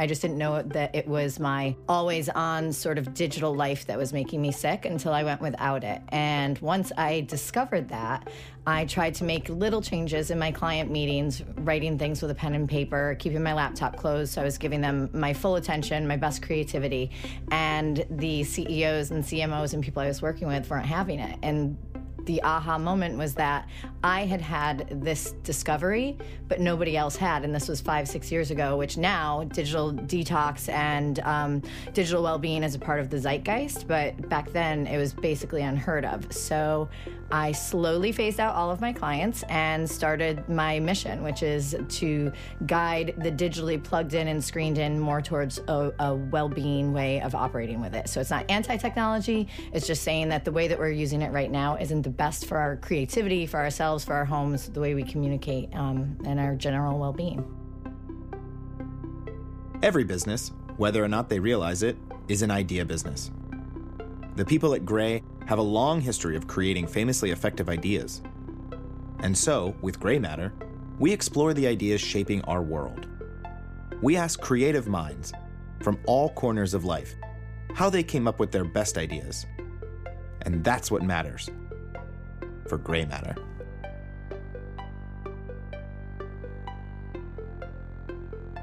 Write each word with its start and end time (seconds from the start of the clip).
I 0.00 0.06
just 0.06 0.22
didn't 0.22 0.38
know 0.38 0.62
that 0.62 0.94
it 0.94 1.06
was 1.06 1.38
my 1.38 1.76
always 1.86 2.30
on 2.30 2.72
sort 2.72 2.96
of 2.96 3.12
digital 3.12 3.54
life 3.54 3.84
that 3.84 3.98
was 3.98 4.14
making 4.14 4.40
me 4.40 4.50
sick 4.50 4.86
until 4.86 5.12
I 5.12 5.24
went 5.24 5.42
without 5.42 5.84
it. 5.84 6.00
And 6.08 6.58
once 6.60 6.90
I 6.96 7.20
discovered 7.28 7.90
that, 7.90 8.30
I 8.66 8.86
tried 8.86 9.14
to 9.16 9.24
make 9.24 9.50
little 9.50 9.82
changes 9.82 10.30
in 10.30 10.38
my 10.38 10.52
client 10.52 10.90
meetings, 10.90 11.42
writing 11.58 11.98
things 11.98 12.22
with 12.22 12.30
a 12.30 12.34
pen 12.34 12.54
and 12.54 12.66
paper, 12.66 13.14
keeping 13.18 13.42
my 13.42 13.52
laptop 13.52 13.98
closed. 13.98 14.32
So 14.32 14.40
I 14.40 14.44
was 14.44 14.56
giving 14.56 14.80
them 14.80 15.10
my 15.12 15.34
full 15.34 15.56
attention, 15.56 16.08
my 16.08 16.16
best 16.16 16.40
creativity. 16.40 17.10
And 17.50 18.06
the 18.08 18.42
CEOs 18.42 19.10
and 19.10 19.22
CMOs 19.22 19.74
and 19.74 19.84
people 19.84 20.00
I 20.00 20.06
was 20.06 20.22
working 20.22 20.48
with 20.48 20.70
weren't 20.70 20.86
having 20.86 21.20
it. 21.20 21.38
And 21.42 21.76
the 22.26 22.42
aha 22.42 22.78
moment 22.78 23.16
was 23.18 23.34
that 23.34 23.68
I 24.02 24.24
had 24.24 24.40
had 24.40 25.02
this 25.02 25.32
discovery, 25.42 26.16
but 26.48 26.60
nobody 26.60 26.96
else 26.96 27.16
had. 27.16 27.44
And 27.44 27.54
this 27.54 27.68
was 27.68 27.80
five, 27.80 28.08
six 28.08 28.32
years 28.32 28.50
ago, 28.50 28.76
which 28.76 28.96
now 28.96 29.44
digital 29.44 29.92
detox 29.92 30.68
and 30.72 31.20
um, 31.20 31.62
digital 31.92 32.22
well 32.22 32.38
being 32.38 32.62
is 32.62 32.74
a 32.74 32.78
part 32.78 33.00
of 33.00 33.10
the 33.10 33.18
zeitgeist. 33.18 33.86
But 33.86 34.28
back 34.28 34.50
then 34.52 34.86
it 34.86 34.96
was 34.96 35.12
basically 35.12 35.62
unheard 35.62 36.04
of. 36.04 36.32
So 36.32 36.88
I 37.32 37.52
slowly 37.52 38.10
phased 38.10 38.40
out 38.40 38.54
all 38.56 38.70
of 38.70 38.80
my 38.80 38.92
clients 38.92 39.44
and 39.48 39.88
started 39.88 40.48
my 40.48 40.80
mission, 40.80 41.22
which 41.22 41.42
is 41.42 41.76
to 41.88 42.32
guide 42.66 43.14
the 43.18 43.30
digitally 43.30 43.82
plugged 43.82 44.14
in 44.14 44.28
and 44.28 44.42
screened 44.42 44.78
in 44.78 44.98
more 44.98 45.22
towards 45.22 45.58
a, 45.68 45.92
a 46.00 46.14
well 46.14 46.48
being 46.48 46.92
way 46.92 47.20
of 47.20 47.34
operating 47.34 47.80
with 47.80 47.94
it. 47.94 48.08
So 48.08 48.20
it's 48.20 48.30
not 48.30 48.50
anti 48.50 48.76
technology, 48.76 49.46
it's 49.72 49.86
just 49.86 50.02
saying 50.02 50.28
that 50.30 50.44
the 50.44 50.52
way 50.52 50.66
that 50.68 50.78
we're 50.78 50.90
using 50.90 51.22
it 51.22 51.30
right 51.32 51.50
now 51.50 51.76
isn't 51.76 52.02
the 52.02 52.09
best 52.10 52.46
for 52.46 52.58
our 52.58 52.76
creativity, 52.76 53.46
for 53.46 53.58
ourselves, 53.58 54.04
for 54.04 54.14
our 54.14 54.24
homes, 54.24 54.68
the 54.68 54.80
way 54.80 54.94
we 54.94 55.02
communicate, 55.02 55.68
um, 55.74 56.18
and 56.24 56.38
our 56.38 56.54
general 56.54 56.98
well 56.98 57.12
being. 57.12 57.44
Every 59.82 60.04
business, 60.04 60.52
whether 60.76 61.02
or 61.02 61.08
not 61.08 61.28
they 61.28 61.40
realize 61.40 61.82
it, 61.82 61.96
is 62.28 62.42
an 62.42 62.50
idea 62.50 62.84
business. 62.84 63.30
The 64.36 64.44
people 64.44 64.74
at 64.74 64.84
Grey 64.84 65.22
have 65.46 65.58
a 65.58 65.62
long 65.62 66.00
history 66.00 66.36
of 66.36 66.46
creating 66.46 66.86
famously 66.86 67.30
effective 67.30 67.68
ideas. 67.68 68.22
And 69.20 69.36
so, 69.36 69.74
with 69.80 69.98
Grey 69.98 70.18
Matter, 70.18 70.52
we 70.98 71.12
explore 71.12 71.54
the 71.54 71.66
ideas 71.66 72.00
shaping 72.00 72.42
our 72.42 72.62
world. 72.62 73.06
We 74.02 74.16
ask 74.16 74.40
creative 74.40 74.86
minds 74.86 75.32
from 75.82 75.98
all 76.06 76.30
corners 76.30 76.74
of 76.74 76.84
life 76.84 77.14
how 77.74 77.88
they 77.88 78.02
came 78.02 78.28
up 78.28 78.38
with 78.38 78.52
their 78.52 78.64
best 78.64 78.98
ideas. 78.98 79.46
And 80.42 80.62
that's 80.62 80.90
what 80.90 81.02
matters 81.02 81.50
for 82.70 82.78
Grey 82.78 83.04
Matter. 83.04 83.34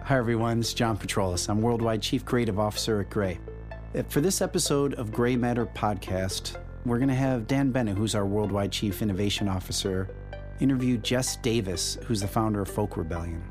Hi, 0.01 0.17
everyone. 0.17 0.61
It's 0.61 0.73
John 0.73 0.97
Patroulis. 0.97 1.49
I'm 1.49 1.61
Worldwide 1.61 2.01
Chief 2.01 2.23
Creative 2.23 2.57
Officer 2.57 3.01
at 3.01 3.09
Grey. 3.09 3.37
Uh, 3.93 4.03
for 4.03 4.21
this 4.21 4.41
episode 4.41 4.93
of 4.93 5.11
Grey 5.11 5.35
Matter 5.35 5.65
Podcast, 5.65 6.55
we're 6.85 6.99
going 6.99 7.09
to 7.09 7.15
have 7.15 7.47
Dan 7.47 7.71
Bennett, 7.71 7.97
who's 7.97 8.15
our 8.15 8.25
Worldwide 8.25 8.71
Chief 8.71 9.01
Innovation 9.01 9.49
Officer, 9.49 10.07
interview 10.61 10.97
Jess 10.97 11.35
Davis, 11.35 11.97
who's 12.05 12.21
the 12.21 12.29
founder 12.29 12.61
of 12.61 12.69
Folk 12.69 12.95
Rebellion. 12.95 13.43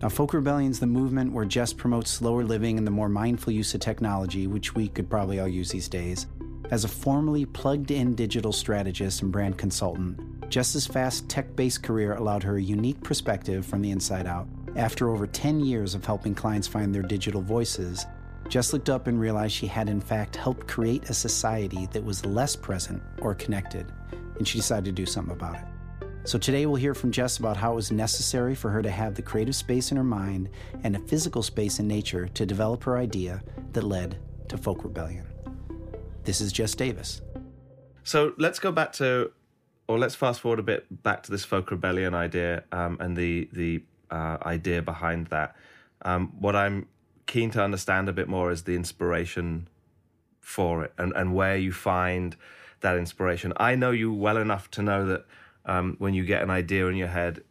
Now, 0.00 0.08
Folk 0.08 0.32
Rebellion 0.32 0.70
is 0.70 0.80
the 0.80 0.86
movement 0.86 1.30
where 1.30 1.44
Jess 1.44 1.74
promotes 1.74 2.10
slower 2.10 2.42
living 2.42 2.78
and 2.78 2.86
the 2.86 2.90
more 2.90 3.10
mindful 3.10 3.52
use 3.52 3.74
of 3.74 3.82
technology, 3.82 4.46
which 4.46 4.74
we 4.74 4.88
could 4.88 5.10
probably 5.10 5.40
all 5.40 5.46
use 5.46 5.70
these 5.70 5.88
days. 5.88 6.26
As 6.70 6.84
a 6.84 6.88
formerly 6.88 7.46
plugged 7.46 7.90
in 7.90 8.14
digital 8.14 8.52
strategist 8.52 9.22
and 9.22 9.32
brand 9.32 9.58
consultant, 9.58 10.48
Jess's 10.50 10.86
fast 10.86 11.28
tech 11.28 11.56
based 11.56 11.82
career 11.82 12.14
allowed 12.14 12.44
her 12.44 12.58
a 12.58 12.62
unique 12.62 13.02
perspective 13.02 13.66
from 13.66 13.82
the 13.82 13.90
inside 13.90 14.24
out. 14.24 14.46
After 14.76 15.10
over 15.10 15.26
10 15.26 15.58
years 15.58 15.96
of 15.96 16.04
helping 16.04 16.32
clients 16.32 16.68
find 16.68 16.94
their 16.94 17.02
digital 17.02 17.42
voices, 17.42 18.06
Jess 18.48 18.72
looked 18.72 18.88
up 18.88 19.08
and 19.08 19.18
realized 19.18 19.52
she 19.52 19.66
had, 19.66 19.88
in 19.88 20.00
fact, 20.00 20.36
helped 20.36 20.68
create 20.68 21.10
a 21.10 21.14
society 21.14 21.88
that 21.90 22.04
was 22.04 22.24
less 22.24 22.54
present 22.54 23.02
or 23.18 23.34
connected, 23.34 23.92
and 24.38 24.46
she 24.46 24.58
decided 24.58 24.84
to 24.84 24.92
do 24.92 25.06
something 25.06 25.34
about 25.34 25.56
it. 25.56 25.64
So 26.22 26.38
today 26.38 26.66
we'll 26.66 26.76
hear 26.76 26.94
from 26.94 27.10
Jess 27.10 27.38
about 27.38 27.56
how 27.56 27.72
it 27.72 27.76
was 27.76 27.90
necessary 27.90 28.54
for 28.54 28.70
her 28.70 28.80
to 28.80 28.90
have 28.90 29.16
the 29.16 29.22
creative 29.22 29.56
space 29.56 29.90
in 29.90 29.96
her 29.96 30.04
mind 30.04 30.48
and 30.84 30.94
a 30.94 31.00
physical 31.00 31.42
space 31.42 31.80
in 31.80 31.88
nature 31.88 32.28
to 32.28 32.46
develop 32.46 32.84
her 32.84 32.96
idea 32.96 33.42
that 33.72 33.82
led 33.82 34.18
to 34.48 34.56
Folk 34.56 34.84
Rebellion. 34.84 35.29
This 36.24 36.40
is 36.40 36.52
Jess 36.52 36.74
Davis. 36.74 37.22
So 38.04 38.34
let's 38.38 38.58
go 38.58 38.72
back 38.72 38.92
to, 38.94 39.32
or 39.88 39.98
let's 39.98 40.14
fast 40.14 40.40
forward 40.40 40.58
a 40.58 40.62
bit 40.62 41.02
back 41.02 41.22
to 41.24 41.30
this 41.30 41.44
Folk 41.44 41.70
Rebellion 41.70 42.14
idea 42.14 42.64
um, 42.72 42.98
and 43.00 43.16
the 43.16 43.48
the 43.52 43.82
uh, 44.10 44.38
idea 44.42 44.82
behind 44.82 45.28
that. 45.28 45.56
Um, 46.02 46.32
what 46.38 46.56
I'm 46.56 46.88
keen 47.26 47.50
to 47.52 47.62
understand 47.62 48.08
a 48.08 48.12
bit 48.12 48.28
more 48.28 48.50
is 48.50 48.64
the 48.64 48.74
inspiration 48.74 49.68
for 50.40 50.84
it 50.84 50.92
and, 50.98 51.12
and 51.14 51.34
where 51.34 51.56
you 51.56 51.72
find 51.72 52.36
that 52.80 52.96
inspiration. 52.96 53.52
I 53.56 53.74
know 53.74 53.90
you 53.90 54.12
well 54.12 54.36
enough 54.36 54.70
to 54.72 54.82
know 54.82 55.06
that 55.06 55.26
um, 55.64 55.96
when 55.98 56.14
you 56.14 56.24
get 56.24 56.42
an 56.42 56.50
idea 56.50 56.86
in 56.88 56.96
your 56.96 57.08
head, 57.08 57.44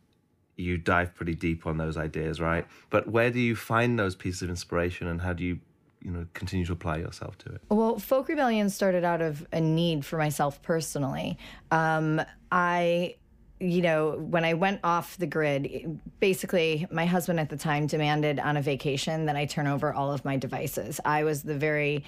you 0.57 0.77
dive 0.77 1.15
pretty 1.15 1.35
deep 1.35 1.65
on 1.65 1.77
those 1.77 1.95
ideas, 1.95 2.41
right? 2.41 2.67
But 2.89 3.07
where 3.07 3.31
do 3.31 3.39
you 3.39 3.55
find 3.55 3.97
those 3.97 4.15
pieces 4.15 4.41
of 4.41 4.49
inspiration 4.49 5.07
and 5.07 5.21
how 5.21 5.33
do 5.33 5.43
you 5.43 5.59
you 6.01 6.11
know 6.11 6.25
continue 6.33 6.65
to 6.65 6.73
apply 6.73 6.97
yourself 6.97 7.37
to 7.37 7.49
it 7.53 7.61
well 7.69 7.99
folk 7.99 8.27
rebellion 8.27 8.69
started 8.69 9.03
out 9.03 9.21
of 9.21 9.45
a 9.51 9.59
need 9.59 10.05
for 10.05 10.17
myself 10.17 10.61
personally 10.61 11.37
um, 11.71 12.21
i 12.51 13.15
you 13.59 13.81
know, 13.81 14.11
when 14.11 14.45
I 14.45 14.53
went 14.53 14.79
off 14.83 15.17
the 15.17 15.27
grid, 15.27 15.99
basically, 16.19 16.87
my 16.91 17.05
husband 17.05 17.39
at 17.39 17.49
the 17.49 17.57
time 17.57 17.87
demanded 17.87 18.39
on 18.39 18.55
a 18.55 18.61
vacation 18.61 19.25
that 19.25 19.35
I 19.35 19.45
turn 19.45 19.67
over 19.67 19.93
all 19.93 20.13
of 20.13 20.23
my 20.23 20.37
devices. 20.37 20.99
I 21.03 21.23
was 21.25 21.43
the 21.43 21.55
very 21.55 22.05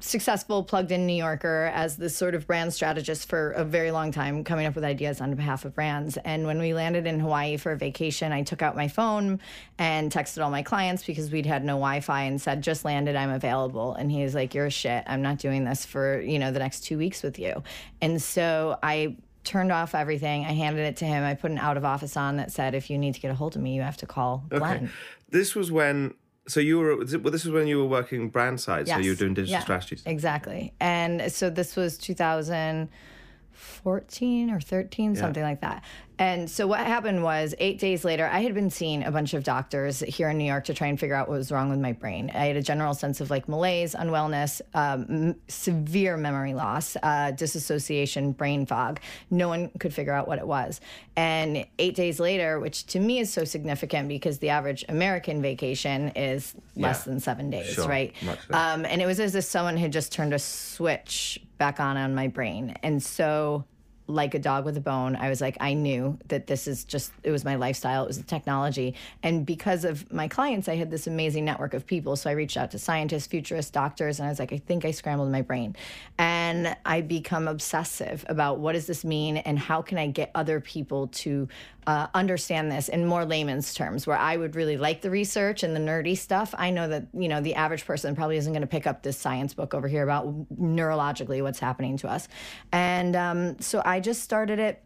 successful 0.00 0.62
plugged 0.64 0.92
in 0.92 1.06
New 1.06 1.14
Yorker 1.14 1.70
as 1.74 1.96
this 1.96 2.16
sort 2.16 2.34
of 2.34 2.46
brand 2.46 2.72
strategist 2.72 3.28
for 3.28 3.52
a 3.52 3.64
very 3.64 3.90
long 3.90 4.12
time, 4.12 4.44
coming 4.44 4.66
up 4.66 4.74
with 4.74 4.84
ideas 4.84 5.20
on 5.20 5.34
behalf 5.34 5.64
of 5.64 5.74
brands. 5.74 6.16
And 6.24 6.46
when 6.46 6.58
we 6.58 6.74
landed 6.74 7.06
in 7.06 7.20
Hawaii 7.20 7.56
for 7.56 7.72
a 7.72 7.76
vacation, 7.76 8.32
I 8.32 8.42
took 8.42 8.62
out 8.62 8.76
my 8.76 8.88
phone 8.88 9.40
and 9.78 10.12
texted 10.12 10.42
all 10.42 10.50
my 10.50 10.62
clients 10.62 11.04
because 11.04 11.30
we'd 11.30 11.46
had 11.46 11.64
no 11.64 11.74
Wi 11.74 12.00
Fi 12.00 12.22
and 12.22 12.40
said, 12.40 12.62
just 12.62 12.84
landed, 12.84 13.16
I'm 13.16 13.30
available. 13.30 13.94
And 13.94 14.10
he 14.10 14.22
was 14.22 14.34
like, 14.34 14.54
You're 14.54 14.66
a 14.66 14.70
shit. 14.70 15.04
I'm 15.06 15.22
not 15.22 15.38
doing 15.38 15.64
this 15.64 15.84
for, 15.84 16.20
you 16.20 16.38
know, 16.38 16.52
the 16.52 16.58
next 16.58 16.80
two 16.84 16.98
weeks 16.98 17.22
with 17.22 17.38
you. 17.38 17.62
And 18.00 18.20
so 18.20 18.78
I 18.82 19.16
turned 19.44 19.72
off 19.72 19.94
everything. 19.94 20.44
I 20.44 20.52
handed 20.52 20.86
it 20.86 20.96
to 20.98 21.04
him. 21.04 21.24
I 21.24 21.34
put 21.34 21.50
an 21.50 21.58
out 21.58 21.76
of 21.76 21.84
office 21.84 22.16
on 22.16 22.36
that 22.36 22.52
said, 22.52 22.74
if 22.74 22.90
you 22.90 22.98
need 22.98 23.14
to 23.14 23.20
get 23.20 23.30
a 23.30 23.34
hold 23.34 23.56
of 23.56 23.62
me, 23.62 23.74
you 23.74 23.82
have 23.82 23.96
to 23.98 24.06
call 24.06 24.44
Glenn. 24.48 24.62
Okay. 24.62 24.88
This 25.30 25.54
was 25.54 25.72
when. 25.72 26.14
So 26.48 26.60
you 26.60 26.78
were 26.78 26.96
well. 26.96 27.06
This 27.06 27.44
was 27.44 27.50
when 27.50 27.66
you 27.66 27.78
were 27.78 27.86
working 27.86 28.28
brand 28.28 28.60
side. 28.60 28.88
Yes. 28.88 28.96
So 28.96 29.02
you 29.02 29.10
were 29.10 29.16
doing 29.16 29.34
digital 29.34 29.52
yeah, 29.52 29.60
strategies. 29.60 30.02
Exactly. 30.06 30.72
And 30.80 31.30
so 31.30 31.50
this 31.50 31.76
was 31.76 31.98
2014 31.98 34.50
or 34.50 34.60
13, 34.60 35.14
yeah. 35.14 35.20
something 35.20 35.42
like 35.42 35.60
that. 35.60 35.84
And 36.18 36.50
so 36.50 36.66
what 36.66 36.80
happened 36.80 37.22
was 37.22 37.54
eight 37.58 37.78
days 37.78 38.04
later, 38.04 38.26
I 38.26 38.40
had 38.40 38.54
been 38.54 38.70
seeing 38.70 39.02
a 39.02 39.10
bunch 39.10 39.34
of 39.34 39.44
doctors 39.44 40.00
here 40.00 40.28
in 40.28 40.38
New 40.38 40.44
York 40.44 40.64
to 40.66 40.74
try 40.74 40.86
and 40.86 41.00
figure 41.00 41.14
out 41.14 41.28
what 41.28 41.38
was 41.38 41.50
wrong 41.50 41.70
with 41.70 41.80
my 41.80 41.92
brain. 41.92 42.30
I 42.34 42.46
had 42.46 42.56
a 42.56 42.62
general 42.62 42.94
sense 42.94 43.20
of 43.20 43.30
like 43.30 43.48
malaise, 43.48 43.94
unwellness, 43.94 44.60
um, 44.74 45.06
m- 45.08 45.36
severe 45.48 46.16
memory 46.16 46.54
loss, 46.54 46.96
uh, 47.02 47.32
disassociation, 47.32 48.32
brain 48.32 48.66
fog. 48.66 49.00
No 49.30 49.48
one 49.48 49.70
could 49.78 49.92
figure 49.94 50.12
out 50.12 50.28
what 50.28 50.38
it 50.38 50.46
was. 50.46 50.80
And 51.16 51.66
eight 51.78 51.94
days 51.94 52.20
later, 52.20 52.60
which 52.60 52.86
to 52.86 53.00
me 53.00 53.18
is 53.18 53.32
so 53.32 53.44
significant 53.44 54.08
because 54.08 54.38
the 54.38 54.50
average 54.50 54.84
American 54.88 55.42
vacation 55.42 56.10
is 56.10 56.54
less 56.76 57.00
yeah. 57.00 57.12
than 57.12 57.20
seven 57.20 57.50
days, 57.50 57.74
sure. 57.74 57.88
right? 57.88 58.14
Um, 58.50 58.84
and 58.84 59.02
it 59.02 59.06
was 59.06 59.18
as 59.20 59.34
if 59.34 59.44
someone 59.44 59.76
had 59.76 59.92
just 59.92 60.12
turned 60.12 60.32
a 60.32 60.38
switch 60.38 61.40
back 61.58 61.80
on 61.80 61.96
on 61.96 62.14
my 62.14 62.28
brain. 62.28 62.76
And 62.82 63.02
so 63.02 63.64
like 64.06 64.34
a 64.34 64.38
dog 64.38 64.64
with 64.64 64.76
a 64.76 64.80
bone. 64.80 65.16
I 65.16 65.28
was 65.28 65.40
like, 65.40 65.56
I 65.60 65.74
knew 65.74 66.18
that 66.28 66.46
this 66.46 66.66
is 66.66 66.84
just, 66.84 67.12
it 67.22 67.30
was 67.30 67.44
my 67.44 67.54
lifestyle, 67.54 68.04
it 68.04 68.08
was 68.08 68.18
the 68.18 68.24
technology. 68.24 68.94
And 69.22 69.46
because 69.46 69.84
of 69.84 70.12
my 70.12 70.28
clients, 70.28 70.68
I 70.68 70.76
had 70.76 70.90
this 70.90 71.06
amazing 71.06 71.44
network 71.44 71.74
of 71.74 71.86
people. 71.86 72.16
So 72.16 72.28
I 72.28 72.32
reached 72.32 72.56
out 72.56 72.70
to 72.72 72.78
scientists, 72.78 73.26
futurists, 73.26 73.70
doctors, 73.70 74.18
and 74.18 74.26
I 74.26 74.30
was 74.30 74.38
like, 74.38 74.52
I 74.52 74.58
think 74.58 74.84
I 74.84 74.90
scrambled 74.90 75.30
my 75.30 75.42
brain. 75.42 75.76
And 76.18 76.76
I 76.84 77.00
become 77.00 77.48
obsessive 77.48 78.24
about 78.28 78.58
what 78.58 78.72
does 78.72 78.86
this 78.86 79.04
mean 79.04 79.36
and 79.38 79.58
how 79.58 79.82
can 79.82 79.98
I 79.98 80.08
get 80.08 80.30
other 80.34 80.60
people 80.60 81.08
to 81.08 81.48
uh, 81.86 82.06
understand 82.14 82.70
this 82.70 82.88
in 82.88 83.06
more 83.06 83.24
layman's 83.24 83.74
terms, 83.74 84.06
where 84.06 84.16
I 84.16 84.36
would 84.36 84.54
really 84.54 84.76
like 84.76 85.00
the 85.00 85.10
research 85.10 85.64
and 85.64 85.74
the 85.74 85.80
nerdy 85.80 86.16
stuff. 86.16 86.54
I 86.56 86.70
know 86.70 86.86
that, 86.86 87.08
you 87.12 87.28
know, 87.28 87.40
the 87.40 87.56
average 87.56 87.84
person 87.84 88.14
probably 88.14 88.36
isn't 88.36 88.52
going 88.52 88.60
to 88.60 88.68
pick 88.68 88.86
up 88.86 89.02
this 89.02 89.18
science 89.18 89.52
book 89.52 89.74
over 89.74 89.88
here 89.88 90.04
about 90.04 90.48
neurologically 90.54 91.42
what's 91.42 91.58
happening 91.58 91.96
to 91.98 92.08
us. 92.08 92.28
And 92.70 93.16
um, 93.16 93.58
so 93.60 93.82
I 93.84 93.91
just 94.00 94.22
started 94.22 94.58
it 94.58 94.82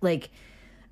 like 0.00 0.30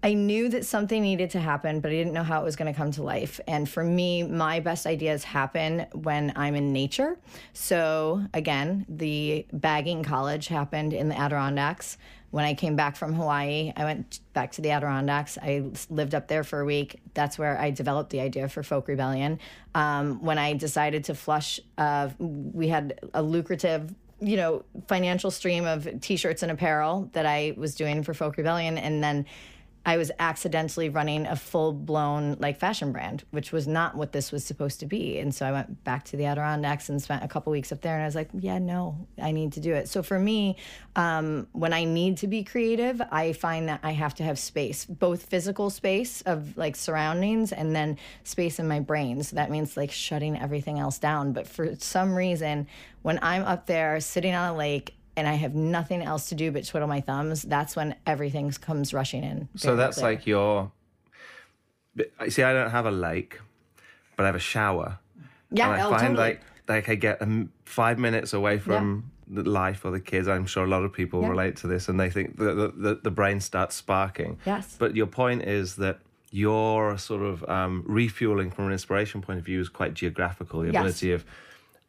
I 0.00 0.14
knew 0.14 0.48
that 0.50 0.64
something 0.64 1.02
needed 1.02 1.30
to 1.30 1.40
happen, 1.40 1.80
but 1.80 1.90
I 1.90 1.94
didn't 1.94 2.12
know 2.12 2.22
how 2.22 2.40
it 2.40 2.44
was 2.44 2.54
going 2.54 2.72
to 2.72 2.76
come 2.76 2.92
to 2.92 3.02
life. 3.02 3.40
And 3.48 3.68
for 3.68 3.82
me, 3.82 4.22
my 4.22 4.60
best 4.60 4.86
ideas 4.86 5.24
happen 5.24 5.86
when 5.92 6.32
I'm 6.36 6.54
in 6.54 6.72
nature. 6.72 7.18
So, 7.52 8.24
again, 8.32 8.86
the 8.88 9.44
bagging 9.52 10.04
college 10.04 10.46
happened 10.46 10.92
in 10.92 11.08
the 11.08 11.18
Adirondacks. 11.18 11.98
When 12.30 12.44
I 12.44 12.54
came 12.54 12.76
back 12.76 12.94
from 12.94 13.14
Hawaii, 13.14 13.72
I 13.74 13.84
went 13.84 14.20
back 14.34 14.52
to 14.52 14.62
the 14.62 14.70
Adirondacks. 14.70 15.36
I 15.36 15.64
lived 15.90 16.14
up 16.14 16.28
there 16.28 16.44
for 16.44 16.60
a 16.60 16.64
week. 16.64 17.00
That's 17.14 17.36
where 17.36 17.58
I 17.58 17.70
developed 17.70 18.10
the 18.10 18.20
idea 18.20 18.48
for 18.48 18.62
Folk 18.62 18.86
Rebellion. 18.86 19.40
Um, 19.74 20.22
when 20.22 20.38
I 20.38 20.52
decided 20.52 21.04
to 21.04 21.14
flush, 21.14 21.58
uh, 21.76 22.10
we 22.18 22.68
had 22.68 23.00
a 23.14 23.22
lucrative 23.22 23.92
you 24.20 24.36
know 24.36 24.64
financial 24.88 25.30
stream 25.30 25.64
of 25.64 25.88
t-shirts 26.00 26.42
and 26.42 26.52
apparel 26.52 27.10
that 27.12 27.26
I 27.26 27.54
was 27.56 27.74
doing 27.74 28.02
for 28.02 28.14
Folk 28.14 28.36
Rebellion. 28.36 28.78
And 28.78 29.02
then 29.02 29.26
I 29.86 29.96
was 29.96 30.10
accidentally 30.18 30.88
running 30.88 31.26
a 31.26 31.36
full 31.36 31.72
blown 31.72 32.36
like 32.38 32.58
fashion 32.58 32.92
brand, 32.92 33.24
which 33.30 33.52
was 33.52 33.66
not 33.66 33.96
what 33.96 34.12
this 34.12 34.30
was 34.30 34.44
supposed 34.44 34.80
to 34.80 34.86
be. 34.86 35.18
And 35.18 35.34
so 35.34 35.46
I 35.46 35.52
went 35.52 35.82
back 35.84 36.04
to 36.06 36.16
the 36.16 36.26
Adirondacks 36.26 36.88
and 36.88 37.00
spent 37.00 37.24
a 37.24 37.28
couple 37.28 37.50
weeks 37.50 37.72
up 37.72 37.80
there. 37.80 37.94
And 37.94 38.02
I 38.02 38.06
was 38.06 38.14
like, 38.14 38.28
yeah, 38.38 38.58
no, 38.58 39.06
I 39.20 39.32
need 39.32 39.52
to 39.54 39.60
do 39.60 39.72
it. 39.72 39.88
So 39.88 40.02
for 40.02 40.18
me, 40.18 40.56
um, 40.94 41.46
when 41.52 41.72
I 41.72 41.84
need 41.84 42.18
to 42.18 42.26
be 42.26 42.44
creative, 42.44 43.00
I 43.10 43.32
find 43.32 43.68
that 43.68 43.80
I 43.82 43.92
have 43.92 44.14
to 44.16 44.24
have 44.24 44.38
space, 44.38 44.84
both 44.84 45.24
physical 45.24 45.70
space 45.70 46.20
of 46.22 46.56
like 46.56 46.76
surroundings 46.76 47.52
and 47.52 47.74
then 47.74 47.96
space 48.24 48.58
in 48.58 48.68
my 48.68 48.80
brain. 48.80 49.22
So 49.22 49.36
that 49.36 49.50
means 49.50 49.76
like 49.76 49.90
shutting 49.90 50.38
everything 50.38 50.78
else 50.78 50.98
down. 50.98 51.32
But 51.32 51.46
for 51.46 51.74
some 51.78 52.14
reason, 52.14 52.66
when 53.02 53.18
I'm 53.22 53.44
up 53.44 53.66
there 53.66 54.00
sitting 54.00 54.34
on 54.34 54.50
a 54.50 54.56
lake 54.56 54.94
and 55.18 55.26
I 55.26 55.34
have 55.34 55.54
nothing 55.54 56.00
else 56.00 56.28
to 56.28 56.34
do 56.34 56.52
but 56.52 56.64
twiddle 56.64 56.88
my 56.88 57.00
thumbs, 57.00 57.42
that's 57.42 57.74
when 57.74 57.96
everything 58.06 58.50
comes 58.52 58.94
rushing 58.94 59.24
in. 59.24 59.48
So 59.56 59.76
that's 59.76 59.98
clear. 59.98 60.10
like 60.10 60.26
your. 60.26 60.72
See, 62.28 62.44
I 62.44 62.52
don't 62.52 62.70
have 62.70 62.86
a 62.86 62.92
lake, 62.92 63.40
but 64.16 64.22
I 64.22 64.26
have 64.26 64.36
a 64.36 64.40
shower. 64.40 65.00
Yeah, 65.50 65.72
and 65.72 65.82
I 65.82 65.84
oh, 65.84 65.90
find 65.90 66.16
totally. 66.16 66.16
like 66.16 66.42
like 66.68 66.88
I 66.88 66.94
get 66.94 67.20
um, 67.20 67.52
five 67.64 67.98
minutes 67.98 68.32
away 68.32 68.58
from 68.58 69.10
yeah. 69.28 69.42
the 69.42 69.50
life 69.50 69.84
or 69.84 69.90
the 69.90 70.00
kids. 70.00 70.28
I'm 70.28 70.46
sure 70.46 70.64
a 70.64 70.68
lot 70.68 70.84
of 70.84 70.92
people 70.92 71.22
yeah. 71.22 71.28
relate 71.28 71.56
to 71.56 71.66
this, 71.66 71.88
and 71.88 71.98
they 71.98 72.10
think 72.10 72.38
the, 72.38 72.72
the 72.76 73.00
the 73.02 73.10
brain 73.10 73.40
starts 73.40 73.74
sparking. 73.74 74.38
Yes. 74.46 74.76
But 74.78 74.94
your 74.94 75.06
point 75.06 75.42
is 75.42 75.76
that 75.76 75.98
your 76.30 76.96
sort 76.98 77.22
of 77.22 77.42
um, 77.48 77.82
refueling 77.86 78.50
from 78.50 78.66
an 78.66 78.72
inspiration 78.72 79.20
point 79.20 79.40
of 79.40 79.44
view 79.44 79.60
is 79.60 79.68
quite 79.68 79.94
geographical. 79.94 80.60
The 80.60 80.66
yes. 80.66 80.76
ability 80.76 81.12
of 81.12 81.24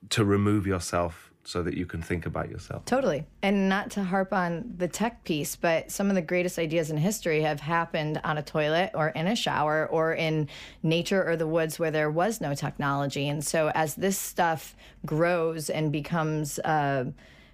to 0.09 0.25
remove 0.25 0.65
yourself 0.65 1.28
so 1.43 1.63
that 1.63 1.75
you 1.75 1.85
can 1.85 2.01
think 2.01 2.25
about 2.25 2.49
yourself. 2.49 2.85
Totally. 2.85 3.25
And 3.41 3.69
not 3.69 3.91
to 3.91 4.03
harp 4.03 4.33
on 4.33 4.73
the 4.77 4.87
tech 4.87 5.23
piece, 5.23 5.55
but 5.55 5.91
some 5.91 6.09
of 6.09 6.15
the 6.15 6.21
greatest 6.21 6.59
ideas 6.59 6.91
in 6.91 6.97
history 6.97 7.41
have 7.41 7.59
happened 7.59 8.19
on 8.23 8.37
a 8.37 8.43
toilet 8.43 8.91
or 8.93 9.09
in 9.09 9.25
a 9.27 9.35
shower 9.35 9.87
or 9.87 10.13
in 10.13 10.47
nature 10.83 11.27
or 11.27 11.35
the 11.35 11.47
woods 11.47 11.79
where 11.79 11.91
there 11.91 12.11
was 12.11 12.41
no 12.41 12.53
technology. 12.53 13.27
And 13.29 13.43
so 13.43 13.71
as 13.73 13.95
this 13.95 14.17
stuff 14.17 14.75
grows 15.05 15.69
and 15.69 15.91
becomes 15.91 16.59
uh, 16.59 17.05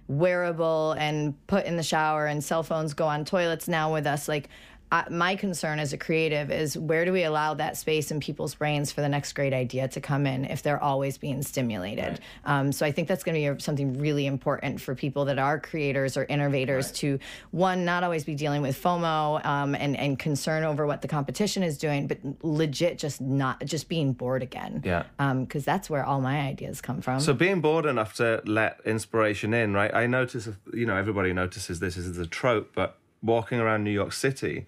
wearable 0.08 0.92
and 0.92 1.34
put 1.46 1.64
in 1.64 1.76
the 1.76 1.82
shower 1.82 2.26
and 2.26 2.42
cell 2.42 2.62
phones 2.62 2.92
go 2.94 3.06
on 3.06 3.24
toilets 3.24 3.68
now 3.68 3.92
with 3.92 4.06
us, 4.06 4.28
like 4.28 4.48
I, 4.92 5.06
my 5.10 5.34
concern 5.34 5.78
as 5.78 5.92
a 5.92 5.98
creative 5.98 6.50
is 6.50 6.78
where 6.78 7.04
do 7.04 7.12
we 7.12 7.24
allow 7.24 7.54
that 7.54 7.76
space 7.76 8.10
in 8.10 8.20
people's 8.20 8.54
brains 8.54 8.92
for 8.92 9.00
the 9.00 9.08
next 9.08 9.32
great 9.32 9.52
idea 9.52 9.88
to 9.88 10.00
come 10.00 10.26
in 10.26 10.44
if 10.44 10.62
they're 10.62 10.82
always 10.82 11.18
being 11.18 11.42
stimulated? 11.42 12.20
Right. 12.44 12.58
Um, 12.58 12.72
so 12.72 12.86
I 12.86 12.92
think 12.92 13.08
that's 13.08 13.24
going 13.24 13.42
to 13.42 13.54
be 13.54 13.60
something 13.60 13.98
really 13.98 14.26
important 14.26 14.80
for 14.80 14.94
people 14.94 15.24
that 15.24 15.38
are 15.38 15.58
creators 15.58 16.16
or 16.16 16.24
innovators 16.24 16.86
right. 16.86 16.94
to 16.96 17.18
one 17.50 17.84
not 17.84 18.04
always 18.04 18.24
be 18.24 18.34
dealing 18.34 18.62
with 18.62 18.80
FOMO 18.80 19.44
um, 19.44 19.74
and 19.74 19.96
and 19.96 20.18
concern 20.18 20.62
over 20.62 20.86
what 20.86 21.02
the 21.02 21.08
competition 21.08 21.62
is 21.62 21.78
doing, 21.78 22.06
but 22.06 22.18
legit 22.42 22.98
just 22.98 23.20
not 23.20 23.64
just 23.64 23.88
being 23.88 24.12
bored 24.12 24.42
again. 24.42 24.82
Yeah, 24.84 25.04
because 25.18 25.66
um, 25.66 25.72
that's 25.72 25.90
where 25.90 26.04
all 26.04 26.20
my 26.20 26.40
ideas 26.40 26.80
come 26.80 27.00
from. 27.00 27.20
So 27.20 27.32
being 27.34 27.60
bored 27.60 27.86
enough 27.86 28.14
to 28.14 28.42
let 28.44 28.80
inspiration 28.84 29.52
in, 29.52 29.74
right? 29.74 29.92
I 29.94 30.06
notice, 30.06 30.48
you 30.72 30.86
know, 30.86 30.96
everybody 30.96 31.32
notices 31.32 31.80
this 31.80 31.96
is 31.96 32.18
a 32.18 32.26
trope, 32.26 32.72
but 32.74 32.98
walking 33.26 33.60
around 33.60 33.84
New 33.84 33.90
York 33.90 34.12
City, 34.12 34.66